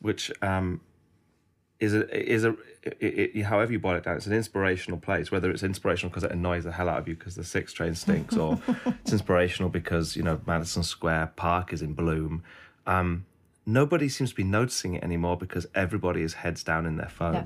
which 0.00 0.32
um, 0.42 0.80
is 1.78 1.94
a 1.94 2.32
is 2.32 2.44
a 2.44 2.56
it, 2.82 3.32
it, 3.34 3.42
however 3.42 3.72
you 3.72 3.78
boil 3.78 3.96
it 3.96 4.04
down, 4.04 4.16
it's 4.16 4.26
an 4.26 4.32
inspirational 4.32 4.98
place. 4.98 5.30
Whether 5.30 5.50
it's 5.50 5.62
inspirational 5.62 6.10
because 6.10 6.24
it 6.24 6.32
annoys 6.32 6.64
the 6.64 6.72
hell 6.72 6.88
out 6.88 6.98
of 6.98 7.08
you 7.08 7.14
because 7.14 7.34
the 7.34 7.44
six 7.44 7.72
train 7.72 7.94
stinks, 7.94 8.36
or 8.36 8.60
it's 8.86 9.12
inspirational 9.12 9.68
because 9.68 10.16
you 10.16 10.22
know 10.22 10.40
Madison 10.46 10.82
Square 10.82 11.32
Park 11.36 11.72
is 11.72 11.82
in 11.82 11.94
bloom. 11.94 12.42
Um, 12.86 13.26
nobody 13.66 14.08
seems 14.08 14.30
to 14.30 14.36
be 14.36 14.44
noticing 14.44 14.94
it 14.94 15.04
anymore 15.04 15.36
because 15.36 15.66
everybody 15.74 16.22
is 16.22 16.34
heads 16.34 16.64
down 16.64 16.86
in 16.86 16.96
their 16.96 17.08
phone. 17.08 17.34
Yeah. 17.34 17.44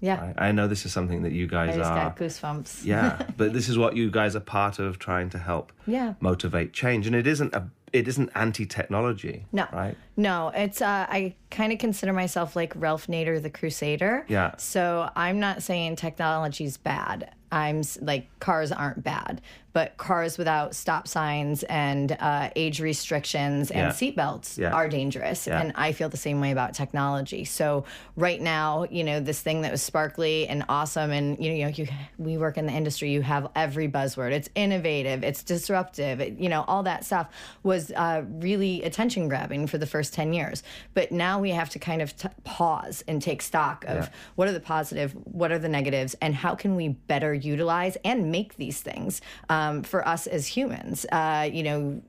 Yeah. 0.00 0.20
Right? 0.20 0.34
I 0.36 0.52
know 0.52 0.66
this 0.66 0.84
is 0.84 0.92
something 0.92 1.22
that 1.22 1.30
you 1.30 1.46
guys 1.46 1.74
I 1.74 1.78
just 1.78 1.90
are. 1.90 2.10
got 2.10 2.16
goosebumps. 2.16 2.84
yeah, 2.84 3.24
but 3.36 3.52
this 3.52 3.68
is 3.68 3.78
what 3.78 3.96
you 3.96 4.10
guys 4.10 4.34
are 4.34 4.40
part 4.40 4.80
of 4.80 4.98
trying 4.98 5.30
to 5.30 5.38
help 5.38 5.72
yeah. 5.86 6.14
motivate 6.18 6.72
change, 6.72 7.06
and 7.06 7.14
it 7.14 7.26
isn't 7.26 7.54
a 7.54 7.68
it 7.92 8.08
isn't 8.08 8.30
anti-technology. 8.34 9.44
No, 9.52 9.66
right? 9.72 9.96
No, 10.16 10.52
it's 10.54 10.82
uh, 10.82 11.06
I 11.08 11.34
kind 11.50 11.72
of 11.72 11.78
consider 11.78 12.12
myself 12.12 12.54
like 12.54 12.72
Ralph 12.76 13.06
Nader, 13.06 13.42
the 13.42 13.50
Crusader. 13.50 14.24
Yeah. 14.28 14.56
So 14.56 15.08
I'm 15.16 15.40
not 15.40 15.62
saying 15.62 15.96
technology's 15.96 16.76
bad. 16.76 17.34
I'm 17.52 17.82
like 18.00 18.26
cars 18.40 18.72
aren't 18.72 19.04
bad, 19.04 19.42
but 19.74 19.98
cars 19.98 20.38
without 20.38 20.74
stop 20.74 21.06
signs 21.06 21.62
and 21.64 22.16
uh, 22.18 22.48
age 22.56 22.80
restrictions 22.80 23.70
and 23.70 23.88
yeah. 23.88 23.90
seatbelts 23.90 24.56
yeah. 24.56 24.72
are 24.72 24.88
dangerous. 24.88 25.46
Yeah. 25.46 25.60
And 25.60 25.74
I 25.76 25.92
feel 25.92 26.08
the 26.08 26.16
same 26.16 26.40
way 26.40 26.50
about 26.50 26.72
technology. 26.72 27.44
So 27.44 27.84
right 28.16 28.40
now, 28.40 28.86
you 28.90 29.04
know, 29.04 29.20
this 29.20 29.42
thing 29.42 29.60
that 29.62 29.70
was 29.70 29.82
sparkly 29.82 30.48
and 30.48 30.64
awesome, 30.70 31.10
and 31.10 31.42
you 31.44 31.64
know, 31.64 31.68
you, 31.68 31.86
we 32.16 32.38
work 32.38 32.56
in 32.56 32.64
the 32.64 32.72
industry. 32.72 33.12
You 33.12 33.20
have 33.20 33.50
every 33.54 33.86
buzzword. 33.86 34.32
It's 34.32 34.48
innovative. 34.54 35.22
It's 35.22 35.42
disruptive. 35.42 36.22
It, 36.22 36.38
you 36.38 36.48
know, 36.48 36.64
all 36.66 36.82
that 36.84 37.04
stuff 37.04 37.28
was 37.62 37.90
uh, 37.92 38.24
really 38.26 38.82
attention 38.82 39.28
grabbing 39.28 39.66
for 39.66 39.76
the 39.76 39.86
first 39.86 40.01
ten 40.10 40.32
years. 40.32 40.62
But 40.94 41.12
now 41.12 41.40
we 41.40 41.50
have 41.50 41.70
to 41.70 41.78
kind 41.78 42.02
of 42.02 42.16
t- 42.16 42.28
pause 42.44 43.02
and 43.08 43.20
take 43.20 43.42
stock 43.42 43.84
of 43.86 44.10
what 44.34 44.48
are 44.48 44.52
the 44.52 44.60
positive, 44.60 45.12
what 45.24 45.52
are 45.52 45.58
the 45.58 45.68
negatives, 45.68 46.14
and 46.20 46.34
how 46.34 46.54
can 46.54 46.76
we 46.76 46.88
better 46.88 47.34
utilize 47.34 47.96
and 48.04 48.30
make 48.30 48.56
these 48.56 48.80
things 48.80 49.20
um, 49.48 49.82
for 49.82 50.06
us 50.06 50.26
as 50.26 50.46
humans. 50.46 51.06
Uh, 51.12 51.48
you 51.52 51.62
know, 51.62 52.02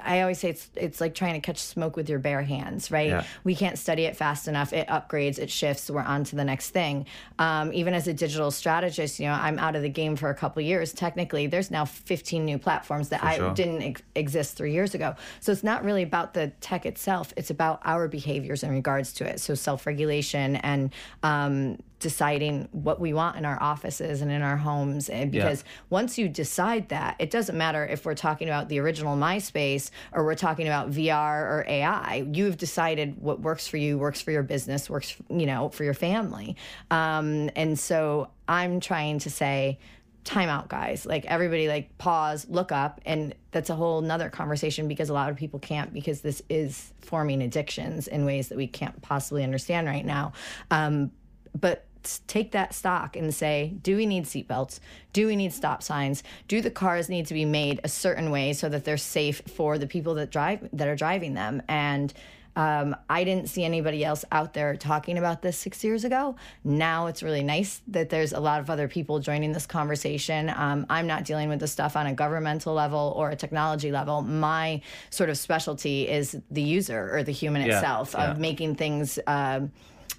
I 0.00 0.20
always 0.20 0.38
say 0.38 0.50
it's 0.50 0.70
it's 0.74 1.00
like 1.00 1.14
trying 1.14 1.34
to 1.34 1.40
catch 1.40 1.58
smoke 1.58 1.96
with 1.96 2.08
your 2.08 2.18
bare 2.18 2.42
hands, 2.42 2.90
right? 2.90 3.08
Yeah. 3.08 3.24
We 3.44 3.54
can't 3.54 3.78
study 3.78 4.04
it 4.04 4.16
fast 4.16 4.48
enough. 4.48 4.72
It 4.72 4.88
upgrades, 4.88 5.38
it 5.38 5.50
shifts. 5.50 5.90
We're 5.90 6.02
on 6.02 6.24
to 6.24 6.36
the 6.36 6.44
next 6.44 6.70
thing. 6.70 7.06
Um, 7.38 7.72
even 7.72 7.94
as 7.94 8.08
a 8.08 8.14
digital 8.14 8.50
strategist, 8.50 9.20
you 9.20 9.26
know, 9.26 9.34
I'm 9.34 9.58
out 9.58 9.76
of 9.76 9.82
the 9.82 9.88
game 9.88 10.16
for 10.16 10.30
a 10.30 10.34
couple 10.34 10.62
years. 10.62 10.92
Technically, 10.92 11.46
there's 11.46 11.70
now 11.70 11.84
15 11.84 12.44
new 12.44 12.58
platforms 12.58 13.10
that 13.10 13.20
for 13.20 13.26
I 13.26 13.36
sure. 13.36 13.54
didn't 13.54 13.82
ex- 13.82 14.02
exist 14.14 14.56
three 14.56 14.72
years 14.72 14.94
ago. 14.94 15.14
So 15.40 15.52
it's 15.52 15.64
not 15.64 15.84
really 15.84 16.02
about 16.02 16.34
the 16.34 16.48
tech 16.60 16.86
itself. 16.86 17.32
It's 17.36 17.50
about 17.50 17.80
our 17.84 18.08
behaviors 18.08 18.62
in 18.62 18.70
regards 18.70 19.12
to 19.14 19.24
it. 19.28 19.40
So 19.40 19.54
self-regulation 19.54 20.56
and 20.56 20.92
um, 21.22 21.78
deciding 22.00 22.68
what 22.72 22.98
we 22.98 23.12
want 23.12 23.36
in 23.36 23.44
our 23.44 23.62
offices 23.62 24.22
and 24.22 24.32
in 24.32 24.42
our 24.42 24.56
homes. 24.56 25.08
And 25.08 25.30
because 25.30 25.62
Yeah. 25.62 25.70
once 25.90 26.18
you 26.18 26.28
decide 26.28 26.88
that, 26.88 27.14
it 27.18 27.30
doesn't 27.30 27.56
matter 27.56 27.86
if 27.86 28.04
we're 28.04 28.14
talking 28.14 28.48
about 28.48 28.68
the 28.68 28.80
original 28.80 29.16
MySpace 29.16 29.90
or 30.12 30.24
we're 30.24 30.34
talking 30.34 30.66
about 30.66 30.90
VR 30.90 31.42
or 31.42 31.64
AI. 31.68 32.26
You've 32.32 32.56
decided 32.56 33.20
what 33.20 33.40
works 33.40 33.68
for 33.68 33.76
you, 33.76 33.98
works 33.98 34.20
for 34.20 34.32
your 34.32 34.42
business, 34.42 34.90
works, 34.90 35.14
you 35.28 35.46
know, 35.46 35.68
for 35.68 35.84
your 35.84 35.94
family. 35.94 36.56
Um, 36.90 37.50
and 37.54 37.78
so 37.78 38.30
I'm 38.48 38.80
trying 38.80 39.18
to 39.20 39.30
say, 39.30 39.78
time 40.22 40.50
out 40.50 40.68
guys 40.68 41.06
like 41.06 41.24
everybody 41.24 41.66
like 41.66 41.96
pause 41.96 42.46
look 42.50 42.70
up 42.72 43.00
and 43.06 43.34
that's 43.52 43.70
a 43.70 43.74
whole 43.74 44.02
nother 44.02 44.28
conversation 44.28 44.86
because 44.86 45.08
a 45.08 45.14
lot 45.14 45.30
of 45.30 45.36
people 45.36 45.58
can't 45.58 45.94
because 45.94 46.20
this 46.20 46.42
is 46.50 46.92
forming 47.00 47.40
addictions 47.42 48.06
in 48.06 48.26
ways 48.26 48.48
that 48.50 48.58
we 48.58 48.66
can't 48.66 49.00
possibly 49.00 49.42
understand 49.42 49.86
right 49.86 50.04
now 50.04 50.30
um, 50.70 51.10
but 51.58 51.86
take 52.26 52.52
that 52.52 52.74
stock 52.74 53.16
and 53.16 53.34
say 53.34 53.74
do 53.82 53.96
we 53.96 54.06
need 54.06 54.24
seatbelts 54.24 54.80
do 55.12 55.26
we 55.26 55.36
need 55.36 55.52
stop 55.52 55.82
signs 55.82 56.22
do 56.48 56.60
the 56.60 56.70
cars 56.70 57.08
need 57.08 57.26
to 57.26 57.34
be 57.34 57.44
made 57.44 57.80
a 57.84 57.88
certain 57.88 58.30
way 58.30 58.52
so 58.52 58.68
that 58.68 58.84
they're 58.84 58.96
safe 58.96 59.42
for 59.54 59.78
the 59.78 59.86
people 59.86 60.14
that 60.14 60.30
drive 60.30 60.68
that 60.72 60.88
are 60.88 60.96
driving 60.96 61.34
them 61.34 61.62
and 61.68 62.12
um, 62.56 62.96
I 63.08 63.24
didn't 63.24 63.48
see 63.48 63.64
anybody 63.64 64.04
else 64.04 64.24
out 64.32 64.54
there 64.54 64.74
talking 64.76 65.18
about 65.18 65.40
this 65.40 65.56
six 65.56 65.84
years 65.84 66.04
ago. 66.04 66.36
Now 66.64 67.06
it's 67.06 67.22
really 67.22 67.42
nice 67.44 67.80
that 67.88 68.10
there's 68.10 68.32
a 68.32 68.40
lot 68.40 68.60
of 68.60 68.68
other 68.68 68.88
people 68.88 69.20
joining 69.20 69.52
this 69.52 69.66
conversation. 69.66 70.52
Um, 70.54 70.84
I'm 70.90 71.06
not 71.06 71.24
dealing 71.24 71.48
with 71.48 71.60
this 71.60 71.70
stuff 71.70 71.96
on 71.96 72.06
a 72.06 72.12
governmental 72.12 72.74
level 72.74 73.14
or 73.16 73.30
a 73.30 73.36
technology 73.36 73.92
level. 73.92 74.22
My 74.22 74.82
sort 75.10 75.30
of 75.30 75.38
specialty 75.38 76.08
is 76.08 76.36
the 76.50 76.62
user 76.62 77.14
or 77.14 77.22
the 77.22 77.32
human 77.32 77.62
Yeah, 77.64 77.76
itself 77.76 78.14
yeah. 78.18 78.32
of 78.32 78.38
making 78.38 78.74
things 78.74 79.18
um 79.26 79.70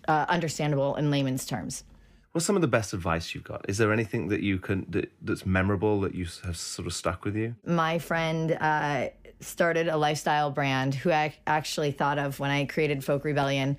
uh, 0.08 0.26
understandable 0.30 0.96
in 0.96 1.12
layman's 1.12 1.46
terms. 1.46 1.84
What's 2.32 2.46
some 2.46 2.56
of 2.56 2.62
the 2.62 2.68
best 2.68 2.94
advice 2.94 3.36
you've 3.36 3.44
got? 3.44 3.66
Is 3.68 3.78
there 3.78 3.92
anything 3.92 4.30
that 4.30 4.40
you 4.42 4.58
can 4.58 4.86
that, 4.90 5.12
that's 5.22 5.46
memorable 5.46 6.00
that 6.02 6.16
you 6.16 6.26
have 6.46 6.56
sort 6.56 6.88
of 6.88 6.94
stuck 6.94 7.26
with 7.26 7.36
you? 7.36 7.56
my 7.66 8.00
friend 8.00 8.58
uh, 8.62 9.10
started 9.42 9.88
a 9.88 9.98
lifestyle 9.98 10.52
brand 10.52 10.96
who 10.96 11.12
I 11.12 11.34
actually 11.46 11.92
thought 11.92 12.18
of 12.18 12.40
when 12.40 12.52
I 12.52 12.66
created 12.66 13.04
Folk 13.04 13.26
Rebellion 13.26 13.78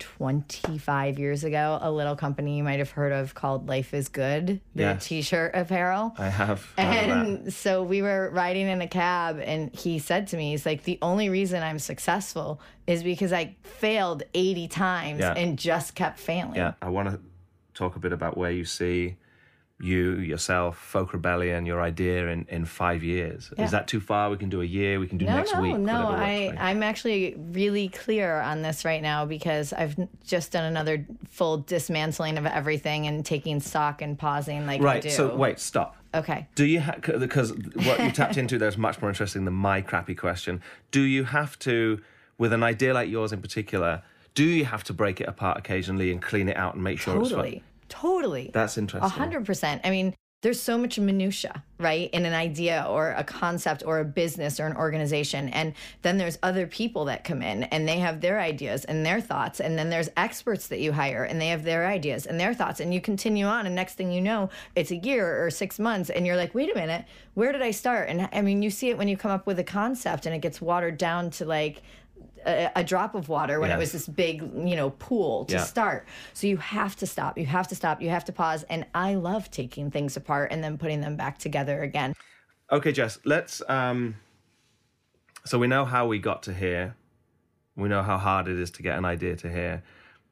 25 0.00 1.18
years 1.18 1.44
ago, 1.44 1.78
a 1.80 1.90
little 1.90 2.16
company 2.16 2.56
you 2.56 2.64
might 2.64 2.78
have 2.78 2.90
heard 2.90 3.12
of 3.12 3.34
called 3.34 3.68
Life 3.68 3.94
is 3.94 4.08
Good, 4.08 4.60
the 4.74 4.82
Yes. 4.82 5.06
t 5.06 5.22
shirt 5.22 5.52
apparel. 5.54 6.14
I 6.18 6.28
have. 6.28 6.64
heard 6.76 6.88
of 7.00 7.06
that. 7.06 7.08
And 7.26 7.52
so 7.52 7.82
we 7.82 8.02
were 8.02 8.30
riding 8.30 8.66
in 8.66 8.80
a 8.80 8.88
cab, 8.88 9.38
and 9.44 9.72
he 9.74 9.98
said 9.98 10.26
to 10.28 10.36
me, 10.36 10.50
He's 10.50 10.66
like, 10.66 10.84
the 10.84 10.98
only 11.02 11.28
reason 11.28 11.62
I'm 11.62 11.78
successful 11.78 12.60
is 12.86 13.02
because 13.02 13.32
I 13.32 13.56
failed 13.62 14.22
80 14.34 14.66
times 14.68 15.20
Yeah. 15.20 15.34
and 15.34 15.58
just 15.58 15.94
kept 15.94 16.18
failing. 16.18 16.56
Yeah, 16.56 16.72
I 16.82 16.88
want 16.88 17.10
to 17.10 17.20
talk 17.74 17.94
a 17.96 17.98
bit 18.00 18.12
about 18.12 18.36
where 18.36 18.50
you 18.50 18.64
see 18.64 19.16
you 19.80 20.16
yourself, 20.18 20.76
Folk 20.78 21.12
Rebellion, 21.12 21.64
your 21.66 21.80
idea 21.80 22.28
in, 22.28 22.46
in 22.48 22.64
five 22.64 23.02
years. 23.02 23.50
Yeah. 23.56 23.64
Is 23.64 23.70
that 23.70 23.88
too 23.88 24.00
far? 24.00 24.30
We 24.30 24.36
can 24.36 24.50
do 24.50 24.60
a 24.60 24.64
year. 24.64 25.00
We 25.00 25.08
can 25.08 25.18
do 25.18 25.24
No, 25.24 25.36
next 25.36 25.54
no, 25.54 25.60
week. 25.62 25.78
no. 25.78 26.08
I. 26.08 26.54
I'm 26.58 26.82
actually 26.82 27.34
really 27.52 27.88
clear 27.88 28.40
on 28.40 28.62
this 28.62 28.84
right 28.84 29.00
now 29.02 29.24
because 29.24 29.72
I've 29.72 29.96
just 30.24 30.52
done 30.52 30.64
another 30.64 31.06
full 31.28 31.58
dismantling 31.58 32.36
of 32.38 32.46
everything 32.46 33.06
and 33.06 33.24
taking 33.24 33.60
stock 33.60 34.02
and 34.02 34.18
pausing 34.18 34.66
like 34.66 34.82
right. 34.82 35.10
So 35.10 35.34
wait, 35.34 35.58
stop. 35.58 35.96
Okay. 36.14 36.46
Do 36.56 36.64
you 36.66 36.80
have 36.80 37.00
because 37.02 37.52
what 37.52 38.00
you 38.00 38.10
tapped 38.10 38.36
into 38.42 38.58
there 38.58 38.68
is 38.68 38.76
much 38.76 39.00
more 39.00 39.08
interesting 39.08 39.44
than 39.44 39.54
my 39.54 39.80
crappy 39.80 40.14
question. 40.14 40.60
Do 40.90 41.00
you 41.02 41.24
have 41.24 41.58
to, 41.60 42.00
with 42.36 42.52
an 42.52 42.62
idea 42.62 42.92
like 42.92 43.08
yours 43.08 43.32
in 43.32 43.40
particular, 43.40 44.02
do 44.34 44.44
you 44.44 44.64
have 44.64 44.84
to 44.84 44.92
break 44.92 45.20
it 45.20 45.28
apart 45.28 45.56
occasionally 45.58 46.10
and 46.10 46.20
clean 46.20 46.48
it 46.48 46.56
out 46.56 46.74
and 46.74 46.82
make 46.84 46.98
sure 47.00 47.18
it's 47.20 47.30
Totally. 47.30 47.50
fun? 47.52 47.60
Totally. 47.90 48.50
That's 48.54 48.78
A 48.78 48.80
interesting. 48.80 49.10
hundred 49.10 49.44
percent. 49.44 49.82
I 49.84 49.90
mean, 49.90 50.14
there's 50.42 50.58
so 50.58 50.78
much 50.78 50.98
minutia, 50.98 51.62
right, 51.78 52.08
in 52.14 52.24
an 52.24 52.32
idea 52.32 52.86
or 52.88 53.10
a 53.10 53.22
concept 53.22 53.82
or 53.84 53.98
a 53.98 54.06
business 54.06 54.58
or 54.58 54.64
an 54.64 54.74
organization, 54.74 55.50
and 55.50 55.74
then 56.00 56.16
there's 56.16 56.38
other 56.42 56.66
people 56.66 57.04
that 57.04 57.24
come 57.24 57.42
in 57.42 57.64
and 57.64 57.86
they 57.86 57.98
have 57.98 58.22
their 58.22 58.40
ideas 58.40 58.86
and 58.86 59.04
their 59.04 59.20
thoughts, 59.20 59.60
and 59.60 59.78
then 59.78 59.90
there's 59.90 60.08
experts 60.16 60.68
that 60.68 60.80
you 60.80 60.92
hire 60.92 61.24
and 61.24 61.38
they 61.38 61.48
have 61.48 61.64
their 61.64 61.86
ideas 61.86 62.24
and 62.24 62.40
their 62.40 62.54
thoughts, 62.54 62.80
and 62.80 62.94
you 62.94 63.02
continue 63.02 63.44
on, 63.44 63.66
and 63.66 63.74
next 63.74 63.96
thing 63.96 64.10
you 64.10 64.22
know, 64.22 64.48
it's 64.74 64.90
a 64.90 64.96
year 64.96 65.44
or 65.44 65.50
six 65.50 65.78
months, 65.78 66.08
and 66.08 66.26
you're 66.26 66.36
like, 66.36 66.54
wait 66.54 66.72
a 66.72 66.74
minute, 66.74 67.04
where 67.34 67.52
did 67.52 67.60
I 67.60 67.70
start? 67.72 68.08
And 68.08 68.26
I 68.32 68.40
mean, 68.40 68.62
you 68.62 68.70
see 68.70 68.88
it 68.88 68.96
when 68.96 69.08
you 69.08 69.18
come 69.18 69.30
up 69.30 69.46
with 69.46 69.58
a 69.58 69.64
concept 69.64 70.24
and 70.24 70.34
it 70.34 70.40
gets 70.40 70.62
watered 70.62 70.96
down 70.96 71.28
to 71.32 71.44
like 71.44 71.82
a, 72.46 72.70
a 72.76 72.84
drop 72.84 73.14
of 73.14 73.28
water 73.28 73.60
when 73.60 73.70
it 73.70 73.78
was 73.78 73.92
this 73.92 74.06
big, 74.08 74.42
you 74.42 74.76
know, 74.76 74.90
pool 74.90 75.44
to 75.46 75.54
Yeah. 75.54 75.64
start. 75.64 76.06
So 76.34 76.46
you 76.46 76.56
have 76.58 76.96
to 76.96 77.06
stop. 77.06 77.38
You 77.38 77.46
have 77.46 77.68
to 77.68 77.74
stop. 77.74 78.00
You 78.02 78.10
have 78.10 78.24
to 78.26 78.32
pause. 78.32 78.64
And 78.64 78.86
I 78.94 79.14
love 79.14 79.50
taking 79.50 79.90
things 79.90 80.16
apart 80.16 80.52
and 80.52 80.62
then 80.62 80.78
putting 80.78 81.00
them 81.00 81.16
back 81.16 81.38
together 81.38 81.82
again. 81.82 82.14
Okay, 82.70 82.92
Jess, 82.92 83.18
let's. 83.24 83.62
Um, 83.68 84.16
so 85.44 85.58
we 85.58 85.66
know 85.66 85.84
how 85.84 86.06
we 86.06 86.18
got 86.18 86.42
to 86.44 86.54
here. 86.54 86.94
We 87.76 87.88
know 87.88 88.02
how 88.02 88.18
hard 88.18 88.48
it 88.48 88.58
is 88.58 88.70
to 88.72 88.82
get 88.82 88.98
an 88.98 89.04
idea 89.04 89.36
to 89.36 89.48
here. 89.50 89.82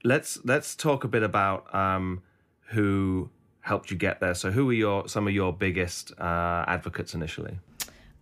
Let's 0.04 0.38
let's 0.44 0.76
talk 0.76 1.04
a 1.04 1.08
bit 1.08 1.22
about 1.22 1.74
um, 1.74 2.22
who 2.70 3.30
helped 3.60 3.90
you 3.90 3.96
get 3.96 4.20
there. 4.20 4.34
So, 4.34 4.50
who 4.50 4.66
were 4.66 4.72
your 4.72 5.08
some 5.08 5.26
of 5.26 5.34
your 5.34 5.52
biggest 5.52 6.12
uh, 6.20 6.64
advocates 6.68 7.14
initially? 7.14 7.58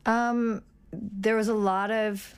Um, 0.06 0.62
There 0.92 1.36
was 1.36 1.48
a 1.48 1.54
lot 1.54 1.90
of 1.90 2.34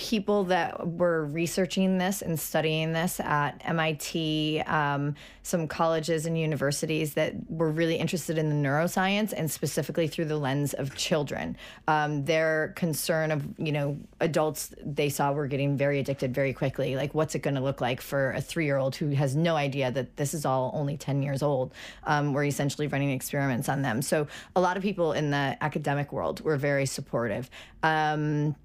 people 0.00 0.44
that 0.44 0.88
were 0.88 1.26
researching 1.26 1.98
this 1.98 2.22
and 2.22 2.40
studying 2.40 2.94
this 2.94 3.20
at 3.20 3.60
MIT, 3.66 4.62
um, 4.62 5.14
some 5.42 5.68
colleges 5.68 6.24
and 6.24 6.38
universities 6.38 7.12
that 7.14 7.34
were 7.50 7.70
really 7.70 7.96
interested 7.96 8.38
in 8.38 8.48
the 8.48 8.68
neuroscience 8.68 9.34
and 9.36 9.50
specifically 9.50 10.08
through 10.08 10.24
the 10.24 10.38
lens 10.38 10.72
of 10.72 10.94
children. 10.94 11.54
Um, 11.86 12.24
their 12.24 12.72
concern 12.76 13.30
of, 13.30 13.46
you 13.58 13.72
know, 13.72 13.98
adults 14.20 14.74
they 14.82 15.10
saw 15.10 15.32
were 15.32 15.46
getting 15.46 15.76
very 15.76 16.00
addicted 16.00 16.34
very 16.34 16.54
quickly. 16.54 16.96
Like, 16.96 17.14
what's 17.14 17.34
it 17.34 17.40
going 17.40 17.56
to 17.56 17.60
look 17.60 17.82
like 17.82 18.00
for 18.00 18.32
a 18.32 18.40
three 18.40 18.64
year 18.64 18.78
old 18.78 18.96
who 18.96 19.10
has 19.10 19.36
no 19.36 19.54
idea 19.54 19.90
that 19.90 20.16
this 20.16 20.32
is 20.32 20.46
all 20.46 20.70
only 20.72 20.96
10 20.96 21.22
years 21.22 21.42
old? 21.42 21.74
Um, 22.04 22.32
we're 22.32 22.44
essentially 22.44 22.86
running 22.86 23.10
experiments 23.10 23.68
on 23.68 23.82
them. 23.82 24.00
So, 24.00 24.28
a 24.56 24.62
lot 24.62 24.78
of 24.78 24.82
people 24.82 25.12
in 25.12 25.30
the 25.30 25.58
academic 25.60 26.10
world 26.10 26.40
were 26.40 26.56
very 26.56 26.86
supportive. 26.86 27.50
Um, 27.82 28.56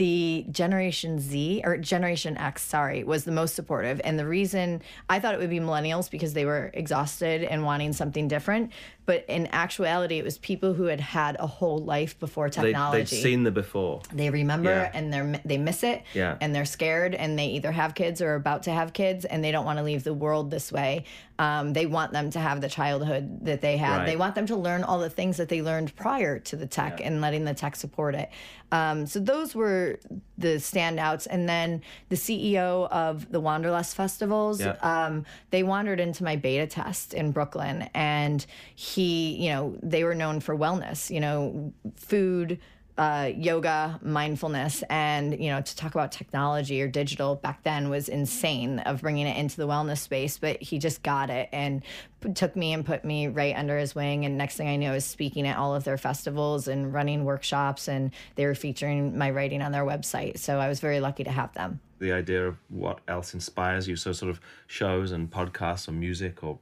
the 0.00 0.46
Generation 0.50 1.18
Z 1.20 1.60
or 1.62 1.76
Generation 1.76 2.38
X, 2.38 2.62
sorry, 2.62 3.04
was 3.04 3.24
the 3.24 3.32
most 3.32 3.54
supportive. 3.54 4.00
And 4.02 4.18
the 4.18 4.24
reason 4.26 4.80
I 5.10 5.20
thought 5.20 5.34
it 5.34 5.40
would 5.40 5.50
be 5.50 5.60
millennials 5.60 6.10
because 6.10 6.32
they 6.32 6.46
were 6.46 6.70
exhausted 6.72 7.44
and 7.44 7.64
wanting 7.66 7.92
something 7.92 8.26
different. 8.26 8.72
But 9.04 9.26
in 9.28 9.46
actuality, 9.52 10.18
it 10.18 10.24
was 10.24 10.38
people 10.38 10.72
who 10.72 10.84
had 10.84 11.00
had 11.00 11.36
a 11.38 11.46
whole 11.46 11.80
life 11.84 12.18
before 12.18 12.48
They, 12.48 12.62
technology. 12.68 12.94
They, 12.96 13.16
have 13.16 13.22
seen 13.24 13.42
the 13.42 13.50
before. 13.50 14.00
They 14.10 14.30
remember 14.30 14.70
Yeah. 14.70 14.90
and 14.94 15.12
they're 15.12 15.38
they 15.44 15.58
miss 15.58 15.82
it 15.82 16.02
Yeah. 16.14 16.38
and 16.40 16.54
they're 16.54 16.64
scared 16.64 17.14
and 17.14 17.38
they 17.38 17.48
either 17.48 17.70
have 17.72 17.94
kids 17.94 18.22
or 18.22 18.30
are 18.30 18.34
about 18.36 18.62
to 18.62 18.70
have 18.70 18.94
kids 18.94 19.26
and 19.26 19.44
they 19.44 19.50
don't 19.52 19.66
want 19.66 19.78
to 19.80 19.82
leave 19.82 20.02
the 20.04 20.14
world 20.14 20.50
this 20.50 20.72
way. 20.72 21.04
Um, 21.40 21.72
they 21.72 21.86
want 21.86 22.12
them 22.12 22.28
to 22.32 22.38
have 22.38 22.60
the 22.60 22.68
childhood 22.68 23.46
that 23.46 23.62
they 23.62 23.78
had. 23.78 23.96
Right. 24.00 24.06
They 24.06 24.16
want 24.16 24.34
them 24.34 24.44
to 24.48 24.56
learn 24.56 24.84
all 24.84 24.98
the 24.98 25.08
things 25.08 25.38
that 25.38 25.48
they 25.48 25.62
learned 25.62 25.96
prior 25.96 26.38
to 26.38 26.54
the 26.54 26.66
tech 26.66 27.00
and 27.02 27.22
letting 27.22 27.46
the 27.46 27.54
tech 27.54 27.76
support 27.76 28.14
it. 28.14 28.28
Um, 28.72 29.06
so 29.06 29.20
those 29.20 29.54
were 29.54 29.98
the 30.36 30.56
standouts. 30.56 31.26
And 31.30 31.48
then 31.48 31.80
the 32.10 32.16
CEO 32.16 32.86
of 32.90 33.32
the 33.32 33.40
Wanderlust 33.40 33.96
festivals, 33.96 34.60
Yeah. 34.60 34.76
um, 34.82 35.24
they 35.48 35.62
wandered 35.62 35.98
into 35.98 36.24
my 36.24 36.36
beta 36.36 36.66
test 36.66 37.14
in 37.14 37.32
Brooklyn, 37.32 37.88
and 37.94 38.44
he, 38.74 39.34
you 39.42 39.48
know, 39.48 39.76
they 39.82 40.04
were 40.04 40.14
known 40.14 40.40
for 40.40 40.54
wellness, 40.54 41.08
you 41.08 41.20
know, 41.20 41.72
food, 41.96 42.58
uh, 43.00 43.32
yoga, 43.34 43.98
mindfulness, 44.02 44.84
and 44.90 45.42
you 45.42 45.48
know, 45.48 45.62
to 45.62 45.76
talk 45.76 45.94
about 45.94 46.12
technology 46.12 46.82
or 46.82 46.88
digital 46.88 47.36
back 47.36 47.62
then 47.62 47.88
was 47.88 48.10
insane 48.10 48.80
of 48.80 49.00
bringing 49.00 49.26
it 49.26 49.38
into 49.38 49.56
the 49.56 49.66
wellness 49.66 50.00
space. 50.00 50.36
But 50.36 50.60
he 50.60 50.78
just 50.78 51.02
got 51.02 51.30
it 51.30 51.48
and 51.50 51.82
p- 52.20 52.34
took 52.34 52.54
me 52.54 52.74
and 52.74 52.84
put 52.84 53.02
me 53.02 53.28
right 53.28 53.56
under 53.56 53.78
his 53.78 53.94
wing. 53.94 54.26
And 54.26 54.36
next 54.36 54.56
thing 54.56 54.68
I 54.68 54.76
knew, 54.76 54.90
know, 54.90 54.96
is 54.96 55.06
speaking 55.06 55.46
at 55.46 55.56
all 55.56 55.74
of 55.74 55.84
their 55.84 55.96
festivals 55.96 56.68
and 56.68 56.92
running 56.92 57.24
workshops, 57.24 57.88
and 57.88 58.10
they 58.34 58.44
were 58.44 58.54
featuring 58.54 59.16
my 59.16 59.30
writing 59.30 59.62
on 59.62 59.72
their 59.72 59.84
website. 59.84 60.38
So 60.38 60.58
I 60.58 60.68
was 60.68 60.80
very 60.80 61.00
lucky 61.00 61.24
to 61.24 61.30
have 61.30 61.54
them. 61.54 61.80
The 62.00 62.12
idea 62.12 62.46
of 62.46 62.58
what 62.68 63.00
else 63.08 63.32
inspires 63.32 63.88
you. 63.88 63.96
So, 63.96 64.12
sort 64.12 64.30
of 64.30 64.40
shows 64.66 65.12
and 65.12 65.30
podcasts 65.30 65.88
or 65.88 65.92
music 65.92 66.44
or. 66.44 66.58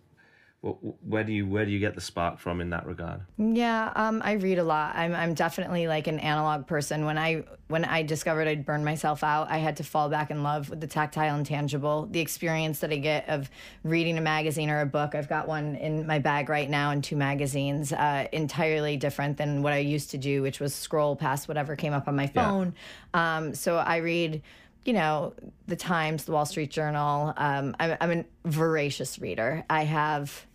Wh- 0.62 1.04
Where 1.06 1.24
do 1.24 1.32
you 1.32 1.46
where 1.46 1.64
do 1.64 1.70
you 1.70 1.78
get 1.78 1.94
the 1.94 2.00
spark 2.00 2.38
from 2.38 2.60
in 2.60 2.70
that 2.70 2.86
regard? 2.86 3.20
Yeah, 3.36 3.92
um, 3.94 4.20
I 4.24 4.32
read 4.32 4.58
a 4.58 4.64
lot. 4.64 4.96
I'm 4.96 5.14
I'm 5.14 5.34
definitely 5.34 5.86
like 5.86 6.06
an 6.06 6.18
analog 6.18 6.66
person. 6.66 7.04
When 7.04 7.18
I 7.18 7.44
when 7.68 7.84
I 7.84 8.02
discovered 8.02 8.48
I'd 8.48 8.64
burned 8.64 8.84
myself 8.84 9.22
out, 9.22 9.50
I 9.50 9.58
had 9.58 9.76
to 9.76 9.84
fall 9.84 10.08
back 10.08 10.30
in 10.30 10.42
love 10.42 10.70
with 10.70 10.80
the 10.80 10.86
tactile 10.86 11.34
and 11.36 11.44
tangible. 11.46 12.06
The 12.10 12.20
experience 12.20 12.80
that 12.80 12.90
I 12.90 12.96
get 12.96 13.28
of 13.28 13.50
reading 13.84 14.18
a 14.18 14.20
magazine 14.20 14.70
or 14.70 14.80
a 14.80 14.86
book. 14.86 15.14
I've 15.14 15.28
got 15.28 15.48
one 15.48 15.76
in 15.76 16.06
my 16.06 16.18
bag 16.18 16.48
right 16.48 16.68
now 16.68 16.90
and 16.90 17.04
two 17.04 17.16
magazines. 17.16 17.92
Uh, 17.92 18.26
entirely 18.32 18.96
different 18.96 19.36
than 19.36 19.62
what 19.62 19.72
I 19.72 19.78
used 19.78 20.10
to 20.10 20.18
do, 20.18 20.42
which 20.42 20.60
was 20.60 20.74
scroll 20.74 21.14
past 21.16 21.46
whatever 21.48 21.76
came 21.76 21.92
up 21.92 22.08
on 22.08 22.16
my 22.16 22.26
phone. 22.26 22.74
Um, 23.14 23.54
so 23.54 23.76
I 23.76 23.98
read. 23.98 24.42
You 24.84 24.94
know, 24.94 25.34
the 25.66 25.76
Times, 25.76 26.24
the 26.24 26.32
Wall 26.32 26.46
Street 26.46 26.70
Journal. 26.70 27.34
Um, 27.36 27.76
I'm, 27.78 27.96
I'm 28.00 28.10
a 28.10 28.24
voracious 28.48 29.18
reader. 29.18 29.62
I 29.68 29.84
have 29.84 30.46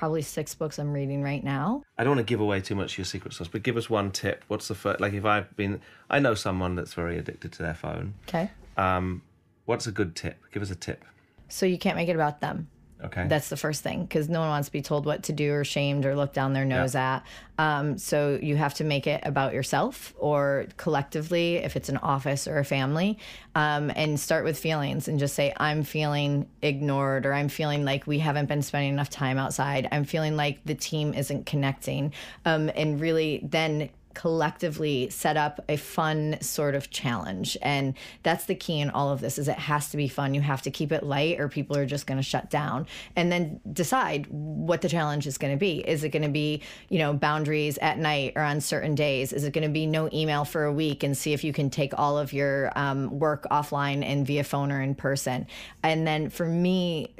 probably 0.00 0.22
six 0.22 0.54
books 0.54 0.78
I'm 0.78 0.94
reading 0.94 1.22
right 1.22 1.44
now. 1.44 1.82
I 1.98 2.04
don't 2.04 2.16
want 2.16 2.26
to 2.26 2.30
give 2.32 2.40
away 2.40 2.62
too 2.62 2.74
much 2.74 2.92
of 2.94 2.98
your 2.98 3.04
secret 3.04 3.34
sauce, 3.34 3.48
but 3.48 3.62
give 3.62 3.76
us 3.76 3.90
one 3.90 4.10
tip. 4.10 4.42
What's 4.48 4.66
the 4.66 4.74
first? 4.74 4.98
Like, 4.98 5.12
if 5.12 5.26
I've 5.26 5.54
been, 5.56 5.82
I 6.08 6.20
know 6.20 6.32
someone 6.32 6.74
that's 6.74 6.94
very 6.94 7.18
addicted 7.18 7.52
to 7.52 7.62
their 7.62 7.74
phone. 7.74 8.14
Okay. 8.26 8.50
Um, 8.78 9.20
what's 9.66 9.86
a 9.86 9.92
good 9.92 10.16
tip? 10.16 10.38
Give 10.52 10.62
us 10.62 10.70
a 10.70 10.74
tip. 10.74 11.04
So 11.48 11.66
you 11.66 11.76
can't 11.76 11.96
make 11.96 12.08
it 12.08 12.14
about 12.14 12.40
them. 12.40 12.68
Okay. 13.04 13.26
That's 13.28 13.48
the 13.48 13.56
first 13.56 13.82
thing 13.82 14.02
because 14.04 14.28
no 14.28 14.40
one 14.40 14.48
wants 14.48 14.68
to 14.68 14.72
be 14.72 14.82
told 14.82 15.06
what 15.06 15.22
to 15.24 15.32
do 15.32 15.52
or 15.54 15.64
shamed 15.64 16.04
or 16.04 16.14
look 16.14 16.32
down 16.32 16.52
their 16.52 16.64
nose 16.64 16.94
at. 16.94 17.20
Um, 17.58 17.98
so 17.98 18.38
you 18.40 18.56
have 18.56 18.74
to 18.74 18.84
make 18.84 19.06
it 19.06 19.20
about 19.24 19.52
yourself 19.52 20.14
or 20.18 20.66
collectively, 20.76 21.56
if 21.56 21.76
it's 21.76 21.88
an 21.88 21.98
office 21.98 22.46
or 22.46 22.58
a 22.58 22.64
family, 22.64 23.18
um, 23.54 23.90
and 23.94 24.18
start 24.18 24.44
with 24.44 24.58
feelings 24.58 25.08
and 25.08 25.18
just 25.18 25.34
say, 25.34 25.52
I'm 25.56 25.82
feeling 25.82 26.48
ignored 26.62 27.26
or 27.26 27.34
I'm 27.34 27.48
feeling 27.48 27.84
like 27.84 28.06
we 28.06 28.18
haven't 28.18 28.46
been 28.46 28.62
spending 28.62 28.92
enough 28.94 29.10
time 29.10 29.38
outside. 29.38 29.88
I'm 29.92 30.04
feeling 30.04 30.36
like 30.36 30.60
the 30.64 30.74
team 30.74 31.12
isn't 31.14 31.46
connecting. 31.46 32.12
Um, 32.44 32.70
and 32.74 33.00
really 33.00 33.40
then 33.42 33.90
collectively 34.14 35.08
set 35.10 35.36
up 35.36 35.64
a 35.68 35.76
fun 35.76 36.36
sort 36.40 36.74
of 36.74 36.90
challenge. 36.90 37.56
And 37.62 37.94
that's 38.22 38.44
the 38.46 38.54
key 38.54 38.80
in 38.80 38.90
all 38.90 39.10
of 39.10 39.20
this 39.20 39.38
is 39.38 39.48
it 39.48 39.58
has 39.58 39.90
to 39.90 39.96
be 39.96 40.08
fun. 40.08 40.34
You 40.34 40.40
have 40.40 40.62
to 40.62 40.70
keep 40.70 40.92
it 40.92 41.02
light 41.02 41.40
or 41.40 41.48
people 41.48 41.76
are 41.76 41.86
just 41.86 42.06
going 42.06 42.18
to 42.18 42.22
shut 42.22 42.50
down 42.50 42.86
and 43.16 43.30
then 43.30 43.60
decide 43.72 44.26
what 44.28 44.80
the 44.80 44.88
challenge 44.88 45.26
is 45.26 45.38
going 45.38 45.52
to 45.52 45.58
be. 45.58 45.78
Is 45.78 46.04
it 46.04 46.10
going 46.10 46.22
to 46.22 46.28
be 46.28 46.62
you 46.88 46.98
know 46.98 47.12
boundaries 47.12 47.78
at 47.78 47.98
night 47.98 48.32
or 48.36 48.42
on 48.42 48.60
certain 48.60 48.94
days? 48.94 49.32
Is 49.32 49.44
it 49.44 49.52
going 49.52 49.66
to 49.66 49.72
be 49.72 49.86
no 49.86 50.08
email 50.12 50.44
for 50.44 50.64
a 50.64 50.72
week 50.72 51.02
and 51.02 51.16
see 51.16 51.32
if 51.32 51.44
you 51.44 51.52
can 51.52 51.70
take 51.70 51.98
all 51.98 52.18
of 52.18 52.32
your 52.32 52.76
um, 52.76 53.18
work 53.18 53.46
offline 53.50 54.04
and 54.04 54.26
via 54.26 54.44
phone 54.44 54.72
or 54.72 54.80
in 54.80 54.94
person? 54.94 55.46
And 55.82 56.06
then 56.06 56.30
for 56.30 56.46
me 56.46 57.14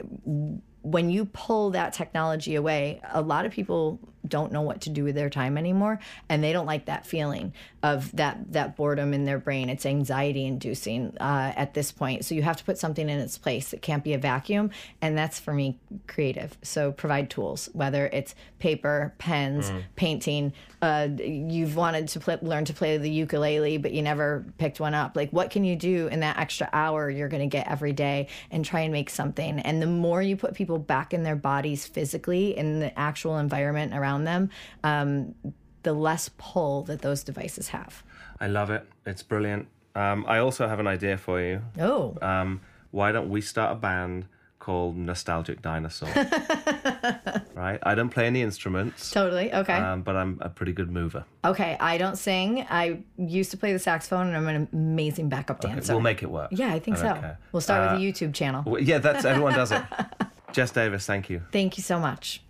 when 0.82 1.10
you 1.10 1.26
pull 1.26 1.70
that 1.70 1.92
technology 1.92 2.54
away, 2.54 3.00
a 3.12 3.20
lot 3.20 3.44
of 3.44 3.52
people 3.52 3.98
don't 4.26 4.52
know 4.52 4.62
what 4.62 4.82
to 4.82 4.90
do 4.90 5.04
with 5.04 5.14
their 5.14 5.30
time 5.30 5.56
anymore 5.56 5.98
and 6.28 6.42
they 6.42 6.52
don't 6.52 6.66
like 6.66 6.86
that 6.86 7.06
feeling 7.06 7.52
of 7.82 8.14
that 8.16 8.52
that 8.52 8.76
boredom 8.76 9.14
in 9.14 9.24
their 9.24 9.38
brain. 9.38 9.70
It's 9.70 9.86
anxiety 9.86 10.44
inducing 10.44 11.16
uh, 11.18 11.52
at 11.56 11.74
this 11.74 11.92
point. 11.92 12.24
So 12.24 12.34
you 12.34 12.42
have 12.42 12.56
to 12.58 12.64
put 12.64 12.78
something 12.78 13.08
in 13.08 13.18
its 13.18 13.38
place. 13.38 13.72
It 13.72 13.80
can't 13.80 14.04
be 14.04 14.12
a 14.12 14.18
vacuum 14.18 14.70
and 15.00 15.16
that's 15.16 15.38
for 15.38 15.54
me 15.54 15.78
creative. 16.06 16.58
So 16.62 16.92
provide 16.92 17.30
tools 17.30 17.68
whether 17.72 18.06
it's 18.06 18.34
paper 18.58 19.14
pens 19.18 19.70
mm. 19.70 19.82
painting 19.96 20.52
uh, 20.82 21.08
you've 21.18 21.76
wanted 21.76 22.08
to 22.08 22.20
play, 22.20 22.38
learn 22.40 22.64
to 22.64 22.72
play 22.72 22.96
the 22.96 23.10
ukulele 23.10 23.78
but 23.78 23.92
you 23.92 24.02
never 24.02 24.44
picked 24.58 24.80
one 24.80 24.94
up. 24.94 25.16
Like 25.16 25.30
what 25.30 25.50
can 25.50 25.64
you 25.64 25.76
do 25.76 26.08
in 26.08 26.20
that 26.20 26.38
extra 26.38 26.68
hour 26.72 27.08
you're 27.08 27.28
going 27.28 27.42
to 27.42 27.46
get 27.46 27.66
every 27.68 27.92
day 27.92 28.28
and 28.50 28.64
try 28.64 28.80
and 28.80 28.92
make 28.92 29.08
something? 29.08 29.60
And 29.60 29.80
the 29.80 29.86
more 29.86 30.20
you 30.20 30.36
put 30.36 30.54
people 30.54 30.78
back 30.78 31.14
in 31.14 31.22
their 31.22 31.36
bodies 31.36 31.86
physically 31.86 32.56
in 32.56 32.80
the 32.80 32.98
actual 32.98 33.38
environment 33.38 33.94
around 33.94 34.09
them 34.18 34.50
um, 34.84 35.34
the 35.82 35.92
less 35.92 36.30
pull 36.38 36.82
that 36.82 37.02
those 37.02 37.22
devices 37.22 37.68
have 37.68 38.02
i 38.40 38.46
love 38.46 38.70
it 38.70 38.86
it's 39.06 39.22
brilliant 39.22 39.66
um, 39.94 40.24
i 40.28 40.38
also 40.38 40.68
have 40.68 40.80
an 40.80 40.86
idea 40.86 41.16
for 41.16 41.40
you 41.40 41.62
oh 41.78 42.16
um, 42.22 42.60
why 42.90 43.12
don't 43.12 43.28
we 43.28 43.40
start 43.40 43.72
a 43.72 43.76
band 43.76 44.26
called 44.60 44.96
Nostalgic 44.96 45.62
Dinosaur. 45.62 46.08
right? 47.54 47.78
I 47.82 47.94
don't 47.96 48.10
play 48.10 48.26
any 48.26 48.42
instruments. 48.42 49.10
Totally. 49.10 49.52
Okay. 49.52 49.74
Um, 49.74 50.02
but 50.02 50.14
I'm 50.14 50.38
a 50.42 50.48
pretty 50.48 50.72
good 50.72 50.90
mover. 50.90 51.24
Okay. 51.44 51.76
I 51.80 51.98
don't 51.98 52.16
sing. 52.16 52.66
I 52.70 53.00
used 53.16 53.50
to 53.50 53.56
play 53.56 53.72
the 53.72 53.78
saxophone 53.78 54.28
and 54.28 54.36
I'm 54.36 54.46
an 54.46 54.68
amazing 54.72 55.28
backup 55.28 55.60
dancer. 55.60 55.92
Okay, 55.92 55.94
we'll 55.94 56.02
make 56.02 56.22
it 56.22 56.30
work. 56.30 56.50
Yeah, 56.52 56.72
I 56.72 56.78
think 56.78 56.98
so. 56.98 57.36
We'll 57.50 57.62
start 57.62 57.90
uh, 57.90 57.94
with 57.94 58.02
a 58.02 58.04
YouTube 58.04 58.34
channel. 58.34 58.62
Well, 58.64 58.80
yeah, 58.80 58.98
that's 58.98 59.24
everyone 59.24 59.54
does 59.54 59.72
it. 59.72 59.82
Jess 60.52 60.70
Davis, 60.70 61.06
thank 61.06 61.30
you. 61.30 61.42
Thank 61.50 61.76
you 61.78 61.82
so 61.82 61.98
much. 61.98 62.42